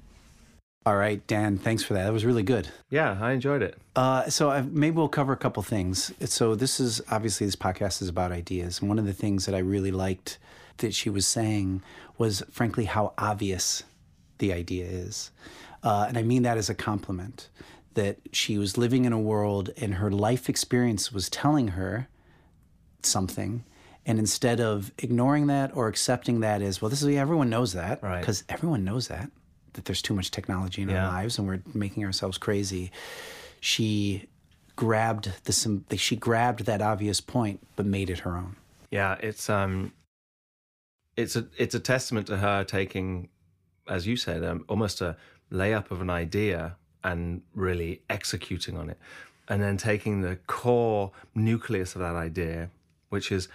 All 0.87 0.97
right, 0.97 1.25
Dan, 1.27 1.59
thanks 1.59 1.83
for 1.83 1.93
that. 1.95 2.05
That 2.05 2.13
was 2.13 2.25
really 2.25 2.43
good. 2.43 2.69
Yeah, 2.89 3.19
I 3.21 3.33
enjoyed 3.33 3.61
it. 3.63 3.77
Uh, 3.95 4.31
so 4.31 4.49
I've, 4.51 4.73
maybe 4.73 4.97
we'll 4.97 5.09
cover 5.09 5.33
a 5.35 5.37
couple 5.37 5.63
things. 5.63 6.11
So 6.25 6.55
this 6.55 6.81
is 6.81 7.03
obviously 7.11 7.47
this 7.47 7.57
podcast 7.57 8.01
is 8.01 8.09
about 8.09 8.33
ideas, 8.33 8.81
and 8.81 8.89
one 8.89 8.99
of 8.99 9.05
the 9.05 9.13
things 9.13 9.45
that 9.45 9.55
I 9.55 9.59
really 9.59 9.91
liked 9.91 10.39
that 10.79 10.95
she 10.95 11.11
was 11.11 11.27
saying 11.27 11.83
was, 12.17 12.43
frankly, 12.51 12.87
how 12.87 13.13
obvious 13.19 13.83
the 14.39 14.55
idea 14.55 14.87
is. 14.87 15.31
Uh, 15.83 16.07
and 16.09 16.17
I 16.17 16.23
mean 16.23 16.43
that 16.45 16.57
as 16.57 16.71
a 16.71 16.75
compliment 16.75 17.51
that 17.95 18.17
she 18.33 18.57
was 18.57 18.79
living 18.79 19.05
in 19.05 19.13
a 19.13 19.19
world 19.21 19.69
and 19.77 19.95
her 19.95 20.11
life 20.11 20.49
experience 20.49 21.13
was 21.13 21.29
telling 21.29 21.69
her 21.69 22.09
something. 23.03 23.65
And 24.07 24.19
instead 24.19 24.61
of 24.61 24.93
ignoring 24.99 25.49
that 25.49 25.77
or 25.77 25.89
accepting 25.89 26.41
that 26.41 26.63
as, 26.63 26.81
well, 26.81 26.89
this 26.89 27.03
is 27.03 27.15
everyone 27.17 27.51
knows 27.51 27.75
that, 27.75 28.03
Right. 28.03 28.21
because 28.21 28.45
right. 28.49 28.55
everyone 28.55 28.85
knows 28.85 29.09
that, 29.09 29.31
that 29.75 29.85
there's 29.85 30.03
too 30.03 30.15
much 30.15 30.31
technology 30.31 30.83
in 30.83 30.89
yeah. 30.89 31.05
our 31.05 31.13
lives 31.13 31.39
and 31.39 31.47
we're 31.47 31.63
making 31.75 32.05
ourselves 32.05 32.39
crazy. 32.39 32.91
She 33.61 34.27
grabbed 34.77 35.31
the 35.45 35.97
she 35.97 36.17
grabbed 36.17 36.65
that 36.65 36.81
obvious 36.81 37.21
point 37.21 37.61
but 37.77 37.85
made 37.85 38.09
it 38.09 38.21
her 38.21 38.37
own. 38.37 38.57
Yeah, 38.91 39.17
it's 39.21 39.51
um 39.51 39.93
it's 41.17 41.37
a 41.37 41.47
it's 41.57 41.75
a 41.75 41.81
testament 41.81 42.27
to 42.29 42.39
her 42.39 42.65
taking, 42.65 43.29
as 43.89 44.07
you 44.07 44.17
said, 44.17 44.45
um, 44.45 44.65
almost 44.69 45.01
a 45.01 45.17
layup 45.53 45.91
of 45.91 46.01
an 46.01 46.11
idea 46.11 46.77
and 47.03 47.43
really 47.55 48.03
executing 48.09 48.77
on 48.77 48.91
it, 48.91 48.99
and 49.49 49.63
then 49.63 49.77
taking 49.77 50.23
the 50.23 50.37
core 50.47 51.13
nucleus 51.35 51.95
of 51.95 52.01
that 52.01 52.15
idea, 52.15 52.71
which 53.09 53.33
is, 53.33 53.49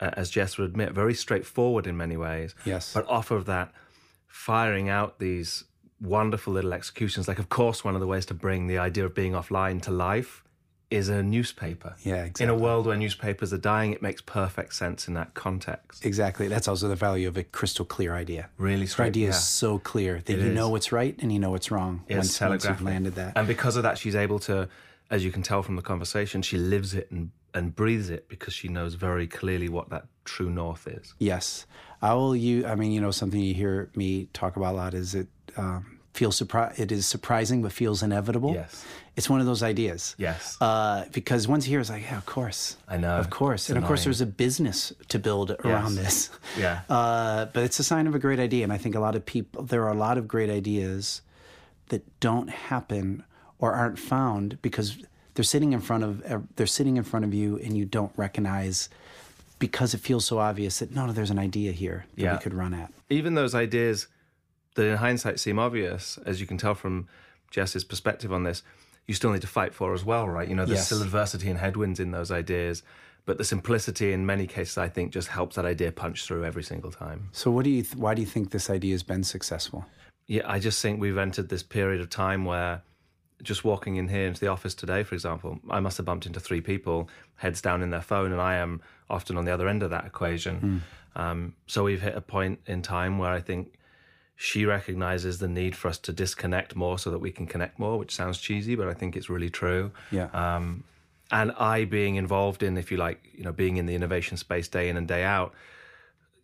uh, 0.00 0.10
as 0.14 0.30
Jess 0.30 0.58
would 0.58 0.70
admit, 0.70 0.92
very 0.92 1.14
straightforward 1.14 1.86
in 1.86 1.96
many 1.96 2.16
ways. 2.16 2.54
Yes. 2.64 2.92
But 2.92 3.08
off 3.08 3.30
of 3.30 3.46
that, 3.46 3.72
firing 4.32 4.88
out 4.88 5.18
these 5.18 5.64
wonderful 6.00 6.54
little 6.54 6.72
executions. 6.72 7.28
Like, 7.28 7.38
of 7.38 7.50
course, 7.50 7.84
one 7.84 7.94
of 7.94 8.00
the 8.00 8.06
ways 8.06 8.26
to 8.26 8.34
bring 8.34 8.66
the 8.66 8.78
idea 8.78 9.04
of 9.04 9.14
being 9.14 9.32
offline 9.32 9.80
to 9.82 9.90
life 9.90 10.42
is 10.90 11.10
a 11.10 11.22
newspaper. 11.22 11.94
Yeah, 12.02 12.24
exactly. 12.24 12.44
In 12.44 12.50
a 12.50 12.56
world 12.56 12.86
where 12.86 12.96
newspapers 12.96 13.52
are 13.52 13.58
dying, 13.58 13.92
it 13.92 14.00
makes 14.00 14.22
perfect 14.22 14.74
sense 14.74 15.06
in 15.06 15.14
that 15.14 15.34
context. 15.34 16.04
Exactly. 16.04 16.48
That's 16.48 16.66
also 16.66 16.88
the 16.88 16.96
value 16.96 17.28
of 17.28 17.36
a 17.36 17.44
crystal 17.44 17.84
clear 17.84 18.14
idea. 18.14 18.48
Really 18.56 18.86
straight. 18.86 19.08
idea 19.08 19.24
yeah. 19.24 19.30
is 19.30 19.44
so 19.44 19.78
clear 19.78 20.22
that 20.24 20.32
it 20.32 20.38
you 20.38 20.48
is. 20.48 20.54
know 20.54 20.70
what's 20.70 20.92
right 20.92 21.14
and 21.20 21.30
you 21.30 21.38
know 21.38 21.50
what's 21.50 21.70
wrong 21.70 22.02
it's 22.08 22.40
once, 22.40 22.50
once 22.50 22.64
you've 22.64 22.82
landed 22.82 23.14
that. 23.14 23.34
And 23.36 23.46
because 23.46 23.76
of 23.76 23.82
that, 23.84 23.98
she's 23.98 24.16
able 24.16 24.38
to, 24.40 24.68
as 25.10 25.24
you 25.24 25.30
can 25.30 25.42
tell 25.42 25.62
from 25.62 25.76
the 25.76 25.82
conversation, 25.82 26.40
she 26.42 26.56
lives 26.56 26.94
it 26.94 27.10
and, 27.10 27.30
and 27.54 27.74
breathes 27.74 28.10
it 28.10 28.28
because 28.28 28.54
she 28.54 28.68
knows 28.68 28.94
very 28.94 29.26
clearly 29.26 29.68
what 29.68 29.90
that 29.90 30.06
true 30.24 30.50
north 30.50 30.86
is. 30.86 31.14
Yes. 31.18 31.66
I 32.00 32.14
will 32.14 32.34
you 32.34 32.66
I 32.66 32.74
mean, 32.74 32.92
you 32.92 33.00
know, 33.00 33.10
something 33.10 33.40
you 33.40 33.54
hear 33.54 33.90
me 33.94 34.26
talk 34.32 34.56
about 34.56 34.74
a 34.74 34.76
lot 34.76 34.94
is 34.94 35.14
it 35.14 35.28
um, 35.56 35.98
feels 36.14 36.40
surpri- 36.40 36.78
it 36.78 36.90
is 36.90 37.06
surprising 37.06 37.62
but 37.62 37.72
feels 37.72 38.02
inevitable. 38.02 38.54
Yes. 38.54 38.84
It's 39.14 39.28
one 39.28 39.40
of 39.40 39.46
those 39.46 39.62
ideas. 39.62 40.14
Yes. 40.18 40.56
Uh, 40.60 41.04
because 41.12 41.46
once 41.46 41.66
you 41.66 41.70
hear 41.70 41.80
it's 41.80 41.90
like, 41.90 42.02
yeah, 42.02 42.16
of 42.16 42.26
course. 42.26 42.76
I 42.88 42.96
know. 42.96 43.16
Of 43.16 43.28
course. 43.28 43.68
And 43.68 43.76
annoying. 43.76 43.84
of 43.84 43.88
course 43.88 44.04
there's 44.04 44.20
a 44.20 44.26
business 44.26 44.92
to 45.08 45.18
build 45.18 45.50
around 45.64 45.96
yes. 45.96 46.28
this. 46.28 46.30
Yeah. 46.58 46.80
Uh, 46.88 47.46
but 47.46 47.64
it's 47.64 47.78
a 47.78 47.84
sign 47.84 48.06
of 48.06 48.14
a 48.14 48.18
great 48.18 48.38
idea. 48.38 48.64
And 48.64 48.72
I 48.72 48.78
think 48.78 48.94
a 48.94 49.00
lot 49.00 49.14
of 49.14 49.24
people 49.24 49.62
there 49.62 49.82
are 49.84 49.92
a 49.92 49.96
lot 49.96 50.18
of 50.18 50.26
great 50.28 50.50
ideas 50.50 51.22
that 51.88 52.02
don't 52.20 52.48
happen 52.48 53.24
or 53.58 53.72
aren't 53.72 53.98
found 53.98 54.60
because 54.62 54.98
they're 55.34 55.44
sitting 55.44 55.72
in 55.72 55.80
front 55.80 56.04
of 56.04 56.24
uh, 56.30 56.40
they're 56.56 56.66
sitting 56.66 56.96
in 56.96 57.02
front 57.02 57.24
of 57.24 57.32
you 57.34 57.58
and 57.58 57.76
you 57.76 57.84
don't 57.84 58.12
recognize 58.16 58.88
because 59.58 59.94
it 59.94 59.98
feels 59.98 60.24
so 60.24 60.38
obvious 60.38 60.80
that 60.80 60.94
no, 60.94 61.06
no 61.06 61.12
there's 61.12 61.30
an 61.30 61.38
idea 61.38 61.72
here 61.72 62.04
that 62.16 62.22
yeah. 62.22 62.32
we 62.34 62.42
could 62.42 62.54
run 62.54 62.74
at. 62.74 62.92
Even 63.08 63.34
those 63.34 63.54
ideas 63.54 64.08
that 64.74 64.86
in 64.86 64.96
hindsight 64.96 65.38
seem 65.38 65.58
obvious, 65.58 66.18
as 66.26 66.40
you 66.40 66.46
can 66.46 66.58
tell 66.58 66.74
from 66.74 67.08
Jess's 67.50 67.84
perspective 67.84 68.32
on 68.32 68.42
this, 68.42 68.62
you 69.06 69.14
still 69.14 69.32
need 69.32 69.42
to 69.42 69.46
fight 69.46 69.74
for 69.74 69.94
as 69.94 70.04
well, 70.04 70.28
right? 70.28 70.48
You 70.48 70.54
know, 70.54 70.64
there's 70.64 70.78
yes. 70.78 70.86
still 70.86 71.02
adversity 71.02 71.48
and 71.50 71.58
headwinds 71.58 72.00
in 72.00 72.10
those 72.10 72.30
ideas, 72.30 72.82
but 73.24 73.38
the 73.38 73.44
simplicity 73.44 74.12
in 74.12 74.26
many 74.26 74.46
cases, 74.46 74.78
I 74.78 74.88
think, 74.88 75.12
just 75.12 75.28
helps 75.28 75.56
that 75.56 75.64
idea 75.64 75.92
punch 75.92 76.24
through 76.24 76.44
every 76.44 76.62
single 76.62 76.90
time. 76.90 77.28
So, 77.32 77.50
what 77.50 77.64
do 77.64 77.70
you? 77.70 77.82
Th- 77.82 77.96
why 77.96 78.14
do 78.14 78.20
you 78.20 78.26
think 78.26 78.50
this 78.50 78.70
idea 78.70 78.94
has 78.94 79.02
been 79.02 79.22
successful? 79.22 79.84
Yeah, 80.26 80.42
I 80.46 80.58
just 80.58 80.80
think 80.80 81.00
we've 81.00 81.18
entered 81.18 81.48
this 81.48 81.62
period 81.62 82.00
of 82.00 82.10
time 82.10 82.44
where 82.44 82.82
just 83.42 83.64
walking 83.64 83.96
in 83.96 84.08
here 84.08 84.26
into 84.26 84.40
the 84.40 84.48
office 84.48 84.74
today, 84.74 85.02
for 85.02 85.14
example, 85.14 85.58
I 85.68 85.80
must 85.80 85.96
have 85.96 86.06
bumped 86.06 86.26
into 86.26 86.40
three 86.40 86.60
people, 86.60 87.08
heads 87.36 87.60
down 87.60 87.82
in 87.82 87.90
their 87.90 88.00
phone, 88.02 88.32
and 88.32 88.40
I 88.40 88.54
am 88.54 88.80
often 89.10 89.36
on 89.36 89.44
the 89.44 89.52
other 89.52 89.68
end 89.68 89.82
of 89.82 89.90
that 89.90 90.04
equation. 90.04 90.82
Mm. 91.16 91.20
Um, 91.20 91.54
so 91.66 91.84
we've 91.84 92.00
hit 92.00 92.14
a 92.14 92.20
point 92.20 92.60
in 92.66 92.82
time 92.82 93.18
where 93.18 93.30
I 93.30 93.40
think 93.40 93.74
she 94.36 94.64
recognizes 94.64 95.38
the 95.38 95.48
need 95.48 95.76
for 95.76 95.88
us 95.88 95.98
to 95.98 96.12
disconnect 96.12 96.74
more 96.74 96.98
so 96.98 97.10
that 97.10 97.18
we 97.18 97.30
can 97.30 97.46
connect 97.46 97.78
more, 97.78 97.98
which 97.98 98.14
sounds 98.14 98.38
cheesy, 98.38 98.74
but 98.74 98.88
I 98.88 98.94
think 98.94 99.16
it's 99.16 99.28
really 99.28 99.50
true. 99.50 99.92
Yeah. 100.10 100.28
Um, 100.32 100.84
and 101.30 101.52
I 101.52 101.84
being 101.84 102.16
involved 102.16 102.62
in, 102.62 102.76
if 102.76 102.90
you 102.90 102.96
like, 102.96 103.20
you 103.34 103.44
know, 103.44 103.52
being 103.52 103.76
in 103.76 103.86
the 103.86 103.94
innovation 103.94 104.36
space 104.36 104.68
day 104.68 104.88
in 104.88 104.96
and 104.96 105.06
day 105.06 105.24
out, 105.24 105.54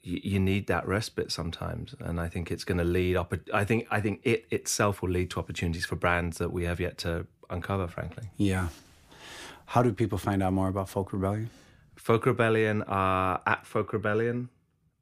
you, 0.02 0.20
you 0.22 0.40
need 0.40 0.66
that 0.68 0.86
respite 0.86 1.32
sometimes, 1.32 1.94
and 2.00 2.20
I 2.20 2.28
think 2.28 2.50
it's 2.50 2.64
going 2.64 2.78
to 2.78 2.84
lead 2.84 3.16
up. 3.16 3.32
I 3.52 3.64
think 3.64 3.86
I 3.90 4.00
think 4.00 4.20
it 4.24 4.46
itself 4.50 5.02
will 5.02 5.10
lead 5.10 5.30
to 5.30 5.40
opportunities 5.40 5.84
for 5.84 5.96
brands 5.96 6.38
that 6.38 6.52
we 6.52 6.64
have 6.64 6.80
yet 6.80 6.98
to 6.98 7.26
uncover. 7.50 7.88
Frankly, 7.88 8.30
yeah. 8.36 8.68
How 9.66 9.82
do 9.82 9.92
people 9.92 10.16
find 10.16 10.42
out 10.42 10.54
more 10.54 10.68
about 10.68 10.88
Folk 10.88 11.12
Rebellion? 11.12 11.50
Folk 11.96 12.24
Rebellion 12.24 12.82
are 12.84 13.42
at 13.46 13.66
Folk 13.66 13.92
Rebellion 13.92 14.48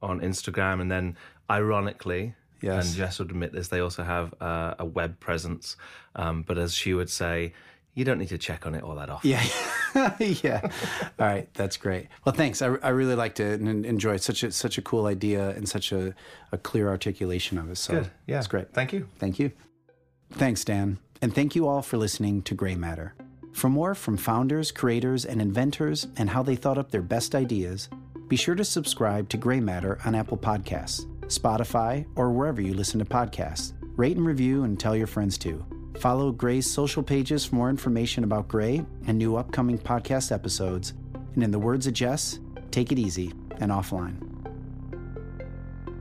on 0.02 0.20
Instagram, 0.20 0.80
and 0.80 0.90
then 0.90 1.16
ironically, 1.48 2.34
Yes. 2.60 2.88
And 2.88 2.96
Jess 2.96 3.18
would 3.18 3.30
admit 3.30 3.52
this. 3.52 3.68
They 3.68 3.80
also 3.80 4.02
have 4.02 4.34
uh, 4.40 4.74
a 4.78 4.84
web 4.84 5.20
presence, 5.20 5.76
um, 6.14 6.42
but 6.42 6.58
as 6.58 6.74
she 6.74 6.94
would 6.94 7.10
say, 7.10 7.52
you 7.96 8.04
don't 8.04 8.18
need 8.18 8.28
to 8.28 8.38
check 8.38 8.66
on 8.66 8.74
it 8.74 8.84
all 8.84 8.94
that 8.94 9.08
often. 9.08 9.30
Yeah, 9.30 9.42
yeah. 10.20 10.60
All 11.18 11.26
right, 11.26 11.52
that's 11.54 11.78
great. 11.78 12.08
Well, 12.24 12.34
thanks. 12.34 12.60
I, 12.60 12.66
I 12.82 12.90
really 12.90 13.14
liked 13.14 13.40
it 13.40 13.58
and 13.58 13.84
enjoyed 13.86 14.20
such 14.20 14.44
a 14.44 14.52
such 14.52 14.76
a 14.78 14.82
cool 14.82 15.06
idea 15.06 15.48
and 15.50 15.66
such 15.66 15.90
a, 15.92 16.14
a 16.52 16.58
clear 16.58 16.88
articulation 16.88 17.56
of 17.58 17.70
it. 17.70 17.76
So 17.78 17.94
Good. 17.94 18.10
Yeah, 18.26 18.38
it's 18.38 18.46
great. 18.46 18.72
Thank 18.74 18.92
you. 18.92 19.08
Thank 19.18 19.38
you. 19.38 19.50
Thanks, 20.32 20.62
Dan, 20.62 20.98
and 21.22 21.34
thank 21.34 21.56
you 21.56 21.66
all 21.66 21.80
for 21.82 21.96
listening 21.96 22.42
to 22.42 22.54
Grey 22.54 22.74
Matter. 22.74 23.14
For 23.52 23.70
more 23.70 23.94
from 23.94 24.18
founders, 24.18 24.70
creators, 24.70 25.24
and 25.24 25.40
inventors 25.40 26.06
and 26.18 26.28
how 26.28 26.42
they 26.42 26.56
thought 26.56 26.76
up 26.76 26.90
their 26.90 27.00
best 27.00 27.34
ideas, 27.34 27.88
be 28.28 28.36
sure 28.36 28.54
to 28.54 28.64
subscribe 28.64 29.30
to 29.30 29.38
Grey 29.38 29.60
Matter 29.60 29.98
on 30.04 30.14
Apple 30.14 30.36
Podcasts. 30.36 31.06
Spotify, 31.28 32.06
or 32.14 32.30
wherever 32.30 32.60
you 32.60 32.74
listen 32.74 32.98
to 32.98 33.06
podcasts. 33.06 33.72
Rate 33.96 34.16
and 34.18 34.26
review 34.26 34.64
and 34.64 34.78
tell 34.78 34.94
your 34.94 35.06
friends 35.06 35.38
too. 35.38 35.64
Follow 35.98 36.30
Grey's 36.30 36.70
social 36.70 37.02
pages 37.02 37.44
for 37.44 37.54
more 37.54 37.70
information 37.70 38.22
about 38.22 38.48
Grey 38.48 38.84
and 39.06 39.16
new 39.16 39.36
upcoming 39.36 39.78
podcast 39.78 40.30
episodes. 40.30 40.92
And 41.34 41.42
in 41.42 41.50
the 41.50 41.58
words 41.58 41.86
of 41.86 41.94
Jess, 41.94 42.38
take 42.70 42.92
it 42.92 42.98
easy 42.98 43.32
and 43.58 43.70
offline. 43.70 44.20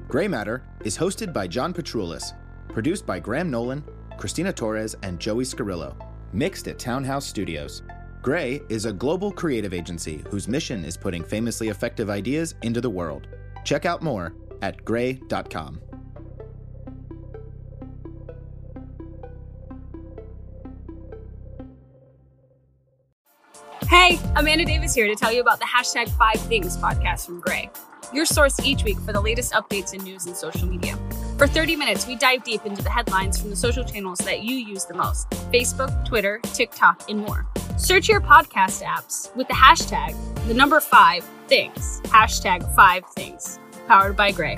Grey 0.08 0.27
Matter 0.27 0.63
is 0.84 0.97
hosted 0.97 1.34
by 1.34 1.47
John 1.47 1.73
Patroulis, 1.73 2.34
produced 2.69 3.05
by 3.05 3.19
Graham 3.19 3.49
Nolan, 3.49 3.84
Christina 4.17 4.53
Torres, 4.53 4.95
and 5.03 5.19
Joey 5.19 5.43
Scarillo, 5.43 5.95
mixed 6.34 6.67
at 6.67 6.79
Townhouse 6.79 7.25
Studios. 7.25 7.81
Grey 8.21 8.62
is 8.69 8.86
a 8.86 8.93
global 8.93 9.31
creative 9.31 9.73
agency 9.73 10.23
whose 10.29 10.47
mission 10.47 10.84
is 10.84 10.97
putting 10.97 11.23
famously 11.23 11.69
effective 11.69 12.10
ideas 12.10 12.55
into 12.63 12.81
the 12.81 12.89
world. 12.89 13.27
Check 13.63 13.86
out 13.86 14.01
more 14.01 14.34
at 14.62 14.84
grey.com. 14.84 15.79
Hey, 23.95 24.19
Amanda 24.36 24.65
Davis 24.65 24.93
here 24.93 25.08
to 25.08 25.15
tell 25.15 25.31
you 25.31 25.39
about 25.39 25.60
the 25.60 25.65
hashtag 25.65 26.10
Five 26.10 26.41
Things 26.41 26.75
podcast 26.75 27.25
from 27.25 27.39
Grey, 27.39 27.69
your 28.13 28.25
source 28.25 28.60
each 28.60 28.84
week 28.84 28.99
for 28.99 29.13
the 29.13 29.21
latest 29.21 29.53
updates 29.53 29.93
in 29.93 30.03
news 30.03 30.25
and 30.25 30.36
social 30.36 30.67
media. 30.67 30.97
For 31.38 31.47
30 31.47 31.77
minutes, 31.77 32.05
we 32.05 32.17
dive 32.17 32.43
deep 32.43 32.65
into 32.65 32.84
the 32.84 32.89
headlines 32.89 33.39
from 33.39 33.51
the 33.51 33.55
social 33.55 33.86
channels 33.86 34.19
that 34.19 34.43
you 34.43 34.58
use 34.58 34.84
the 34.84 34.95
most 34.95 35.29
Facebook, 35.49 36.05
Twitter, 36.05 36.41
TikTok, 36.43 37.10
and 37.10 37.21
more. 37.21 37.47
Search 37.77 38.10
your 38.10 38.19
podcast 38.19 38.84
apps 38.84 39.34
with 39.34 39.47
the 39.47 39.53
hashtag, 39.53 40.13
the 40.49 40.53
number 40.53 40.81
five 40.81 41.23
things, 41.47 42.01
hashtag 42.03 42.69
five 42.75 43.05
things, 43.15 43.60
powered 43.88 44.17
by 44.17 44.29
Grey. 44.29 44.58